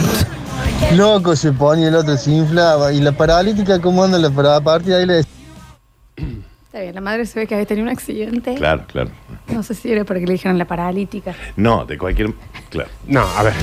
loco 0.96 1.36
se 1.36 1.52
ponía 1.52 1.88
el 1.88 1.96
otro, 1.96 2.18
se 2.18 2.32
inflaba. 2.32 2.94
Y 2.94 3.00
la 3.00 3.12
paralítica, 3.12 3.80
¿cómo 3.80 4.04
anda 4.04 4.18
la 4.18 4.30
parada? 4.30 4.58
A 4.58 4.62
partir 4.62 4.94
de 4.94 5.00
ahí 5.00 5.06
le 5.06 5.14
decía. 5.16 5.32
Está 6.66 6.82
bien, 6.82 6.96
la 6.96 7.02
madre 7.02 7.26
se 7.26 7.40
ve 7.40 7.48
que 7.48 7.56
había 7.56 7.66
tenido 7.66 7.86
un 7.86 7.92
accidente. 7.92 8.56
Claro, 8.56 8.84
claro. 8.88 9.12
No 9.48 9.64
sé 9.64 9.74
si 9.74 9.92
era 9.92 10.04
para 10.04 10.20
que 10.20 10.26
le 10.26 10.34
dijeran 10.34 10.58
la 10.58 10.66
paralítica. 10.66 11.34
No, 11.56 11.86
de 11.86 11.98
cualquier. 11.98 12.34
Claro. 12.70 12.90
No, 13.06 13.22
a 13.22 13.44
ver. 13.44 13.54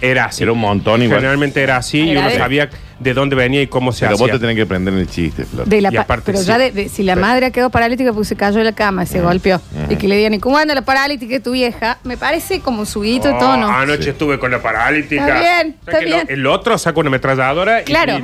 Era 0.00 0.26
así. 0.26 0.42
Era 0.42 0.52
un 0.52 0.58
montón 0.58 1.02
igual. 1.02 1.20
Generalmente 1.20 1.62
era 1.62 1.76
así 1.78 2.00
y 2.00 2.10
Era 2.10 2.20
uno 2.20 2.28
de- 2.30 2.36
sabía 2.36 2.68
de 3.00 3.14
dónde 3.14 3.34
venía 3.36 3.62
y 3.62 3.66
cómo 3.66 3.90
se 3.90 4.00
Pero 4.04 4.12
vos 4.18 4.22
hacía. 4.28 4.34
te 4.34 4.38
tenés 4.40 4.56
que 4.56 4.66
prender 4.66 4.92
el 4.94 5.08
chiste, 5.08 5.44
Flor. 5.44 5.66
De 5.66 5.80
la 5.80 5.88
Y 5.90 5.94
pa- 5.96 6.02
aparte 6.02 6.24
pero 6.26 6.38
sí. 6.38 6.44
ya 6.46 6.58
de, 6.58 6.70
de- 6.72 6.88
si 6.90 7.02
la 7.02 7.14
Sí. 7.14 7.20
madre 7.20 7.50
quedó 7.52 7.70
paralítica 7.70 8.12
porque 8.12 8.26
se 8.28 8.36
cayó 8.36 8.58
de 8.58 8.64
la 8.64 8.72
cama, 8.72 9.06
se 9.06 9.20
golpeó. 9.20 9.60
Y 9.88 9.96
que 9.96 10.06
le 10.06 10.16
digan, 10.16 10.34
¿y 10.34 10.38
cómo 10.40 10.58
anda 10.58 10.74
la 10.74 10.82
paralítica 10.82 11.32
de 11.34 11.40
tu 11.40 11.52
vieja? 11.52 11.98
Me 12.04 12.16
parece 12.18 12.60
como 12.60 12.80
un 12.80 12.86
subidito 12.86 13.28
de 13.28 13.34
Oh, 13.34 13.38
tono. 13.38 13.68
Anoche 13.68 14.10
estuve 14.10 14.38
con 14.38 14.50
la 14.50 14.60
paralítica. 14.60 15.26
Está 15.26 15.40
bien, 15.40 15.76
O 15.80 15.84
sea 15.84 15.92
está 15.94 15.98
que 16.00 16.10
lo- 16.10 16.16
bien. 16.16 16.26
el 16.28 16.46
otro 16.46 16.76
saca 16.76 17.00
una 17.00 17.08
ametralladora 17.08 17.80
y. 17.80 17.84
Claro. 17.84 18.18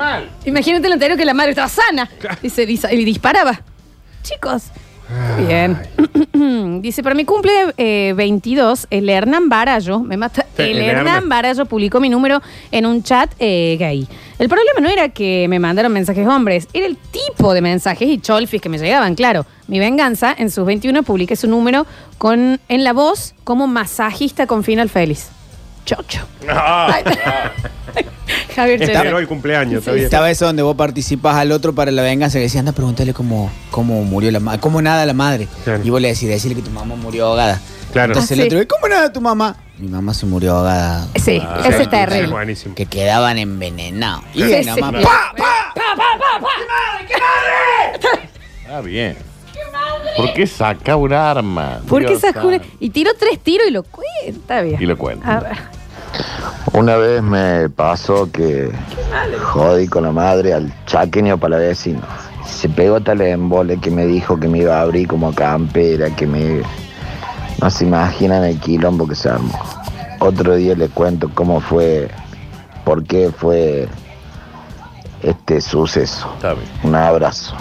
y- 0.44 0.48
Imagínate 0.50 0.86
el 0.86 0.92
anterior 0.92 1.16
que 1.18 1.24
la 1.24 1.34
madre 1.34 1.50
estaba 1.52 1.68
sana. 1.68 2.10
Y 2.42 2.50
se 2.50 2.66
dis- 2.68 2.92
y 2.92 3.04
disparaba. 3.04 3.62
Chicos. 4.22 4.64
Bien. 5.46 5.78
Dice, 6.82 7.02
para 7.02 7.14
mi 7.14 7.24
cumple 7.24 7.52
eh, 7.76 8.14
22, 8.16 8.86
el 8.90 9.08
Hernán 9.08 9.48
Barallo, 9.48 10.00
me 10.00 10.16
mata, 10.16 10.46
Sí, 10.56 10.62
el 10.62 10.70
el 10.70 10.82
Hernán 10.82 11.06
Hernán. 11.06 11.28
Barallo 11.28 11.66
publicó 11.66 12.00
mi 12.00 12.08
número 12.08 12.40
en 12.70 12.86
un 12.86 13.02
chat 13.02 13.30
eh, 13.38 13.76
gay. 13.78 14.06
El 14.38 14.48
problema 14.48 14.80
no 14.80 14.88
era 14.88 15.10
que 15.10 15.46
me 15.48 15.58
mandaron 15.58 15.92
mensajes 15.92 16.26
hombres, 16.26 16.68
era 16.72 16.86
el 16.86 16.96
tipo 16.96 17.52
de 17.52 17.60
mensajes 17.60 18.08
y 18.08 18.18
cholfis 18.18 18.60
que 18.60 18.68
me 18.68 18.78
llegaban, 18.78 19.14
claro. 19.14 19.44
Mi 19.66 19.78
venganza, 19.78 20.34
en 20.36 20.50
sus 20.50 20.64
21 20.64 21.02
publiqué 21.02 21.36
su 21.36 21.46
número 21.46 21.86
con, 22.18 22.58
en 22.68 22.84
la 22.84 22.92
voz 22.92 23.34
como 23.44 23.66
masajista 23.66 24.46
con 24.46 24.64
final 24.64 24.88
feliz. 24.88 25.30
Chocho. 25.96 26.20
Ay, 26.48 27.02
Javier 28.54 28.80
Está 28.80 29.02
Chesel. 29.02 29.16
el 29.16 29.26
cumpleaños, 29.26 29.78
está 29.80 29.90
bien. 29.92 30.04
Estaba 30.04 30.30
eso 30.30 30.46
donde 30.46 30.62
vos 30.62 30.76
participás 30.76 31.34
al 31.34 31.50
otro 31.50 31.74
para 31.74 31.90
la 31.90 32.02
venganza, 32.02 32.38
que 32.38 32.42
decía, 32.44 32.60
anda 32.60 32.70
a 32.70 32.74
preguntarle 32.76 33.12
cómo, 33.12 33.50
cómo 33.72 34.04
murió 34.04 34.30
la 34.30 34.38
madre, 34.38 34.60
cómo 34.60 34.80
nada 34.80 35.04
la 35.04 35.14
madre. 35.14 35.48
Y 35.82 35.90
vos 35.90 36.00
le 36.00 36.08
decís, 36.08 36.28
decirle 36.28 36.54
que 36.54 36.62
tu 36.62 36.70
mamá 36.70 36.94
murió 36.94 37.26
ahogada. 37.26 37.60
Claro. 37.92 38.12
Entonces 38.12 38.38
Ah, 38.38 38.42
el 38.44 38.50
sí. 38.50 38.56
otro, 38.56 38.68
¿cómo 38.68 38.86
nada 38.88 39.12
tu 39.12 39.20
mamá? 39.20 39.56
Mi 39.78 39.88
mamá 39.88 40.14
se 40.14 40.26
murió 40.26 40.58
ahogada. 40.58 41.08
Sí, 41.16 41.42
Ah, 41.44 41.62
ese 41.66 41.82
es 41.82 41.90
terrible. 41.90 42.28
buenísimo. 42.28 42.74
Que 42.76 42.86
quedaban 42.86 43.36
envenenados. 43.38 44.22
Y 44.32 44.44
Sí, 44.44 44.54
ahí 44.54 44.62
sí. 44.64 44.70
nomás, 44.80 45.02
Pa, 45.02 45.34
Ah, 48.72 48.80
bien. 48.80 49.16
¿Por 50.16 50.32
qué 50.34 50.46
saca 50.46 50.96
un 50.96 51.12
arma? 51.12 51.80
¿Por 51.88 52.02
qué 52.02 52.08
Dios 52.10 52.22
esa 52.24 52.40
jura? 52.40 52.58
santo. 52.58 52.74
Y 52.78 52.90
tiró 52.90 53.10
tres 53.18 53.38
tiros 53.40 53.66
y 53.68 53.70
lo 53.70 53.82
cuenta 53.82 54.60
bien. 54.60 54.80
Y 54.80 54.86
lo 54.86 54.96
cuento. 54.98 55.26
A 55.28 55.40
ver. 55.40 55.79
Una 56.72 56.96
vez 56.96 57.22
me 57.22 57.68
pasó 57.70 58.30
que 58.30 58.70
jodí 59.42 59.88
con 59.88 60.04
la 60.04 60.12
madre 60.12 60.54
al 60.54 60.72
chaqueño 60.86 61.38
palavecino. 61.38 62.00
Se 62.46 62.68
pegó 62.68 63.00
tal 63.00 63.20
embole 63.22 63.78
que 63.78 63.90
me 63.90 64.06
dijo 64.06 64.38
que 64.38 64.48
me 64.48 64.58
iba 64.58 64.78
a 64.78 64.82
abrir 64.82 65.08
como 65.08 65.34
campera, 65.34 66.10
que 66.14 66.26
me... 66.26 66.62
No 67.60 67.70
se 67.70 67.84
imaginan 67.84 68.44
el 68.44 68.58
quilombo 68.58 69.06
que 69.06 69.14
se 69.14 69.28
armó. 69.28 69.58
Otro 70.20 70.56
día 70.56 70.74
le 70.74 70.88
cuento 70.88 71.30
cómo 71.34 71.60
fue, 71.60 72.08
por 72.84 73.04
qué 73.04 73.30
fue 73.36 73.88
este 75.22 75.60
suceso. 75.60 76.30
Está 76.36 76.54
bien. 76.54 76.66
Un 76.82 76.94
abrazo. 76.94 77.54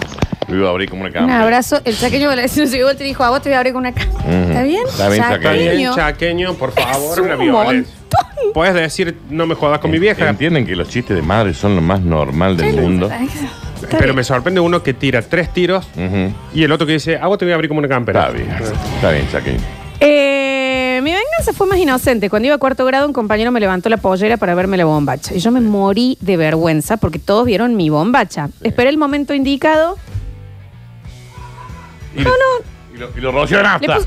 Lo 0.48 0.56
iba 0.56 0.68
a 0.68 0.70
abrir 0.70 0.88
como 0.90 1.02
una 1.02 1.10
Un 1.10 1.14
cámara. 1.14 1.42
abrazo. 1.42 1.80
El 1.84 1.96
chaqueño 1.96 2.30
se 2.48 2.66
llegó 2.66 2.90
y 2.92 2.96
te 2.96 3.04
dijo, 3.04 3.22
a 3.24 3.30
vos 3.30 3.42
te 3.42 3.50
voy 3.50 3.56
a 3.56 3.58
abrir 3.58 3.72
con 3.74 3.80
una 3.80 3.92
cama. 3.92 4.10
¿Está 4.20 4.62
bien? 4.62 4.82
Está 4.86 5.08
bien, 5.08 5.22
Está 5.24 5.36
bien, 5.36 5.42
Chaqueño. 5.68 5.94
chaqueño, 5.94 6.54
por 6.54 6.72
favor, 6.72 7.12
Es 7.12 7.18
una 7.18 7.34
un 7.36 7.40
violencia. 7.40 7.94
Puedes 8.54 8.74
decir, 8.74 9.16
no 9.30 9.46
me 9.46 9.54
jodas 9.54 9.78
con 9.78 9.90
mi 9.90 9.98
vieja. 9.98 10.28
Entienden 10.28 10.66
que 10.66 10.74
los 10.74 10.88
chistes 10.88 11.14
de 11.16 11.22
madre 11.22 11.54
son 11.54 11.76
lo 11.76 11.82
más 11.82 12.00
normal 12.00 12.56
del 12.56 12.76
mundo. 12.80 13.08
Está 13.10 13.88
Pero 13.98 14.04
bien. 14.04 14.16
me 14.16 14.24
sorprende 14.24 14.60
uno 14.60 14.82
que 14.82 14.92
tira 14.92 15.22
tres 15.22 15.52
tiros 15.52 15.86
Ujú. 15.96 16.32
y 16.52 16.64
el 16.64 16.72
otro 16.72 16.86
que 16.86 16.94
dice, 16.94 17.18
ah, 17.20 17.28
vos 17.28 17.38
te 17.38 17.44
voy 17.44 17.52
a 17.52 17.54
abrir 17.54 17.68
como 17.68 17.78
una 17.78 17.88
campera. 17.88 18.26
Está 18.28 18.32
bien. 18.36 18.50
Está 18.96 19.10
bien, 19.12 19.28
Chaqueño. 19.30 19.60
Eh, 20.00 21.00
mi 21.02 21.12
venganza 21.12 21.52
fue 21.54 21.66
más 21.66 21.78
inocente. 21.78 22.28
Cuando 22.28 22.46
iba 22.46 22.56
a 22.56 22.58
cuarto 22.58 22.84
grado, 22.84 23.06
un 23.06 23.12
compañero 23.12 23.52
me 23.52 23.60
levantó 23.60 23.88
la 23.88 23.96
pollera 23.98 24.36
para 24.36 24.54
verme 24.54 24.76
la 24.76 24.84
bombacha. 24.84 25.34
Y 25.34 25.38
yo 25.38 25.50
me 25.52 25.60
morí 25.60 26.18
de 26.20 26.36
vergüenza 26.36 26.96
porque 26.96 27.18
todos 27.18 27.46
vieron 27.46 27.76
mi 27.76 27.88
bombacha. 27.90 28.48
Esperé 28.62 28.90
el 28.90 28.98
momento 28.98 29.32
indicado. 29.34 29.96
Y 32.16 32.22
no, 32.22 32.30
no. 32.30 32.94
Y 32.94 32.98
lo, 32.98 33.08
y 33.16 33.20
lo 33.20 33.32
roció 33.32 33.58
en 33.58 33.62
Le 33.62 33.68
nafta. 33.68 33.98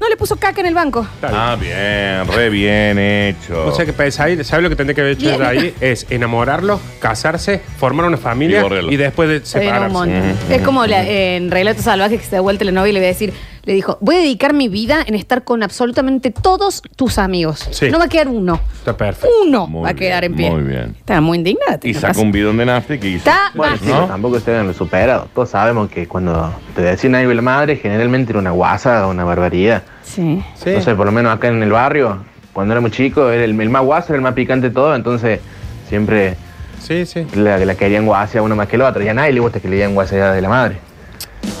No 0.00 0.08
le 0.08 0.16
puso 0.16 0.36
caca 0.36 0.60
en 0.60 0.66
el 0.66 0.74
banco. 0.74 1.06
Ah, 1.22 1.56
bien, 1.58 2.26
re 2.36 2.50
bien 2.50 2.98
hecho. 2.98 3.66
O 3.66 3.72
sea 3.74 3.84
que 3.86 3.92
pensáis, 3.92 4.46
¿sabes 4.46 4.62
lo 4.62 4.68
que 4.68 4.76
tendría 4.76 4.94
que 4.94 5.00
haber 5.00 5.12
hecho 5.14 5.28
Bien. 5.30 5.42
ahí? 5.42 5.74
Es 5.80 6.06
enamorarlos, 6.10 6.80
casarse, 7.00 7.60
formar 7.78 8.06
una 8.06 8.16
Y 8.16 8.20
familia 8.20 8.62
borrarlo. 8.62 8.92
y, 8.92 8.96
después 8.96 9.28
de 9.28 9.36
un 9.38 9.46
separarse. 9.46 9.88
montón. 9.92 10.36
Es 10.50 10.62
como 10.62 10.86
la- 10.86 11.06
en 11.08 11.50
Relatos 11.50 11.84
Salvajes 11.84 12.20
que 12.20 12.26
se 12.26 12.36
da 12.36 12.40
vuelta 12.42 12.64
la 12.64 12.72
novia 12.72 12.90
y 12.90 12.92
le 12.92 13.00
va 13.00 13.06
a 13.06 13.08
decir, 13.08 13.32
Le 13.66 13.74
dijo, 13.74 13.98
voy 14.00 14.14
a 14.14 14.18
dedicar 14.20 14.54
mi 14.54 14.68
vida 14.68 15.02
en 15.04 15.16
estar 15.16 15.42
con 15.42 15.62
absolutamente 15.64 16.30
todos 16.30 16.82
tus 16.94 17.18
amigos. 17.18 17.66
Sí. 17.72 17.90
No 17.90 17.98
va 17.98 18.04
a 18.04 18.08
quedar 18.08 18.28
uno. 18.28 18.60
Está 18.78 18.96
perfecto. 18.96 19.28
Uno 19.44 19.66
Muy 19.66 19.82
va 19.82 19.88
a 19.90 19.94
quedar 19.94 20.22
en 20.24 20.36
pie. 20.36 20.50
Muy 20.52 20.62
bien. 20.62 20.94
Estaba 20.96 21.20
muy 21.20 21.36
indignada. 21.38 21.80
Y 21.82 21.92
sacó 21.92 22.20
un 22.20 22.30
bidón 22.30 22.56
de 22.58 22.64
nafta 22.66 22.94
y 22.94 22.98
que 23.00 23.08
hizo. 23.08 23.18
Está 23.18 23.50
Bueno, 23.54 23.76
sí, 23.76 23.90
tampoco 23.90 24.36
estén 24.36 24.72
superados. 24.72 25.26
Todos 25.34 25.50
sabemos 25.50 25.90
que 25.90 26.06
cuando 26.06 26.54
te 26.76 26.82
decían 26.82 27.16
algo 27.16 27.30
de 27.30 27.34
la 27.34 27.42
madre, 27.42 27.74
generalmente 27.76 28.30
era 28.30 28.38
una 28.38 28.52
guasa 28.52 29.04
o 29.06 29.10
una 29.10 29.24
barbaridad. 29.24 29.82
Sí. 30.04 30.40
No 30.64 30.80
sé, 30.80 30.94
por 30.94 31.06
lo 31.06 31.10
menos 31.12 31.34
acá 31.34 31.48
en 31.48 31.60
el 31.60 31.72
barrio, 31.72 32.18
cuando 32.52 32.72
éramos 32.72 32.92
chicos, 32.92 33.32
era 33.34 33.42
el, 33.44 33.60
el 33.60 33.68
más 33.68 33.82
guaso, 33.82 34.06
era 34.10 34.16
el 34.16 34.22
más 34.22 34.34
picante 34.34 34.68
de 34.68 34.74
todo, 34.74 34.94
entonces 34.94 35.40
siempre 35.88 36.36
Sí, 36.78 37.04
sí. 37.04 37.26
la, 37.34 37.58
la 37.58 37.74
querían 37.74 38.06
guasa 38.06 38.40
uno 38.42 38.54
más 38.54 38.68
que 38.68 38.76
el 38.76 38.82
otro. 38.82 39.02
Y 39.02 39.08
a 39.08 39.14
nadie 39.14 39.32
le 39.32 39.40
gusta 39.40 39.58
que 39.58 39.68
le 39.68 39.74
digan 39.74 39.92
guasa 39.94 40.32
de 40.32 40.40
la 40.40 40.48
madre. 40.48 40.76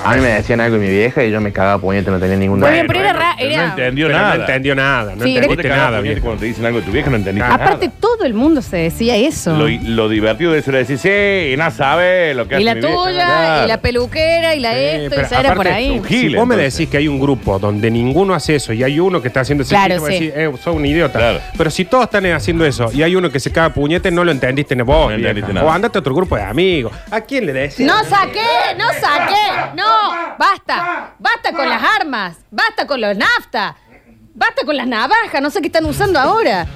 A 0.06 0.14
mí 0.14 0.20
me 0.20 0.28
decían 0.28 0.60
algo 0.60 0.78
de 0.78 0.86
mi 0.86 0.90
vieja 0.92 1.24
y 1.24 1.30
yo 1.30 1.40
me 1.40 1.52
cagaba 1.52 1.78
puñete, 1.80 2.10
no 2.10 2.18
tenía 2.18 2.36
ningún 2.36 2.60
Muy 2.60 2.66
daño. 2.68 2.74
bien, 2.74 2.86
pero 2.86 3.00
era 3.00 3.12
ra- 3.12 3.34
Pero 3.38 3.50
era- 3.50 3.62
no 3.62 3.68
entendió 3.70 4.06
Pero 4.06 4.18
nada. 4.18 4.34
No 4.34 4.40
entendió 4.40 4.74
nada. 4.74 5.02
No 5.16 5.24
Sí, 5.24 5.30
Vos 5.34 5.42
entendiste 5.42 5.62
cagás 5.68 5.76
nada, 5.78 5.98
puñete 5.98 6.14
viejo. 6.14 6.24
Cuando 6.24 6.40
te 6.40 6.46
dicen 6.46 6.66
algo 6.66 6.78
de 6.80 6.86
tu 6.86 6.92
vieja 6.92 7.10
no 7.10 7.16
entendiste 7.16 7.52
Aparte, 7.52 7.86
nada. 7.88 7.98
todo 8.00 8.24
el 8.24 8.34
mundo 8.34 8.62
se 8.62 8.76
decía 8.76 9.16
eso. 9.16 9.56
Lo, 9.56 9.68
lo 9.68 10.08
divertido 10.08 10.52
de 10.52 10.58
eso 10.60 10.70
era 10.70 10.78
decir, 10.78 10.98
sí, 10.98 11.52
y 11.52 11.56
no 11.56 11.70
sabe 11.70 12.34
lo 12.34 12.46
que 12.48 12.54
y 12.54 12.56
hace 12.56 12.64
la 12.64 12.74
mi 12.74 12.80
vieja". 12.80 12.94
tuya, 12.94 13.24
Claro. 13.26 13.64
y 13.64 13.68
la 13.68 13.80
peluquera, 13.80 14.54
y 14.54 14.60
la 14.60 14.72
Sí, 14.72 14.78
esto, 14.80 15.04
y 15.06 15.08
pero 15.10 15.22
esa 15.22 15.40
era 15.40 15.54
por 15.54 15.66
aparte, 15.66 15.72
ahí. 15.74 16.02
Si 16.08 16.34
vos 16.34 16.46
me 16.46 16.56
decís 16.56 16.88
que 16.88 16.96
hay 16.98 17.08
un 17.08 17.18
grupo 17.20 17.58
donde 17.58 17.90
ninguno 17.90 18.34
hace 18.34 18.56
eso 18.56 18.72
y 18.72 18.82
hay 18.84 18.98
uno 19.00 19.20
que 19.20 19.28
está 19.28 19.40
haciendo 19.40 19.62
ese 19.62 19.70
Claro, 19.74 19.94
chiste, 19.94 20.00
vos 20.00 20.08
sí. 20.08 20.24
decís, 20.26 20.32
eh, 20.36 20.52
sos 20.62 20.74
un 20.76 20.86
idiota. 20.86 21.18
Claro. 21.18 21.40
Pero 21.56 21.70
si 21.70 21.84
todos 21.84 22.04
están 22.04 22.26
haciendo 22.26 22.64
eso 22.64 22.90
y 22.92 23.02
hay 23.02 23.16
uno 23.16 23.30
que 23.30 23.40
se 23.40 23.50
caga 23.52 23.70
puñete, 23.74 24.10
no 24.10 24.24
lo 24.24 24.30
entendiste 24.30 24.74
ni 24.76 24.82
vos. 24.82 25.08
No 25.10 25.16
entendiste 25.16 25.52
vieja. 25.52 25.52
nada. 25.52 25.66
O 25.66 25.70
andate 25.70 25.98
a 25.98 26.00
otro 26.00 26.14
grupo 26.14 26.36
de 26.36 26.42
amigos. 26.42 26.92
¿A 27.10 27.20
quién 27.22 27.46
le 27.46 27.52
decís? 27.52 27.80
No 27.86 28.02
saqué, 28.04 28.40
no 28.78 28.86
saqué, 29.00 29.65
basta, 30.38 31.14
basta 31.18 31.52
con 31.52 31.68
las 31.68 31.82
armas, 32.00 32.36
basta 32.50 32.86
con 32.86 33.00
los 33.00 33.16
nafta, 33.16 33.76
basta 34.34 34.64
con 34.64 34.76
las 34.76 34.86
navajas, 34.86 35.40
no 35.42 35.50
sé 35.50 35.60
qué 35.60 35.66
están 35.68 35.84
usando 35.86 36.18
ahora. 36.18 36.66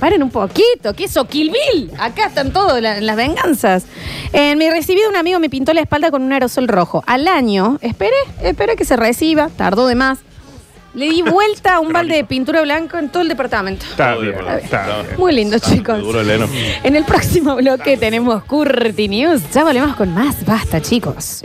Paren 0.00 0.22
un 0.22 0.30
poquito, 0.30 0.92
¿qué 0.94 1.04
es 1.04 1.12
eso? 1.12 1.26
Kill 1.26 1.50
Bill. 1.50 1.90
Acá 1.98 2.26
están 2.26 2.52
todas 2.52 2.82
la- 2.82 3.00
las 3.00 3.16
venganzas. 3.16 3.86
En 4.32 4.58
mi 4.58 4.68
recibido, 4.68 5.08
un 5.08 5.16
amigo 5.16 5.38
me 5.38 5.48
pintó 5.48 5.72
la 5.72 5.80
espalda 5.80 6.10
con 6.10 6.22
un 6.22 6.32
aerosol 6.32 6.68
rojo. 6.68 7.02
Al 7.06 7.26
año, 7.28 7.78
espere, 7.80 8.16
espere 8.42 8.76
que 8.76 8.84
se 8.84 8.96
reciba, 8.96 9.48
tardó 9.56 9.86
de 9.86 9.94
más. 9.94 10.18
Le 10.94 11.06
di 11.10 11.22
vuelta 11.22 11.74
a 11.76 11.80
un 11.80 11.92
balde 11.92 12.14
de 12.14 12.24
pintura 12.24 12.62
blanco 12.62 12.98
en 12.98 13.08
todo 13.08 13.22
el 13.22 13.28
departamento. 13.28 13.84
Está 13.84 14.14
bien, 14.14 14.34
está 14.62 14.84
bien. 15.02 15.06
Muy 15.18 15.32
lindo, 15.32 15.58
chicos. 15.58 15.98
Duro. 16.00 16.20
En 16.20 16.94
el 16.94 17.04
próximo 17.04 17.56
bloque 17.56 17.96
tenemos 17.96 18.44
Curti 18.44 19.08
News. 19.08 19.42
Ya 19.52 19.64
volvemos 19.64 19.96
con 19.96 20.14
más. 20.14 20.44
Basta, 20.46 20.80
chicos. 20.80 21.40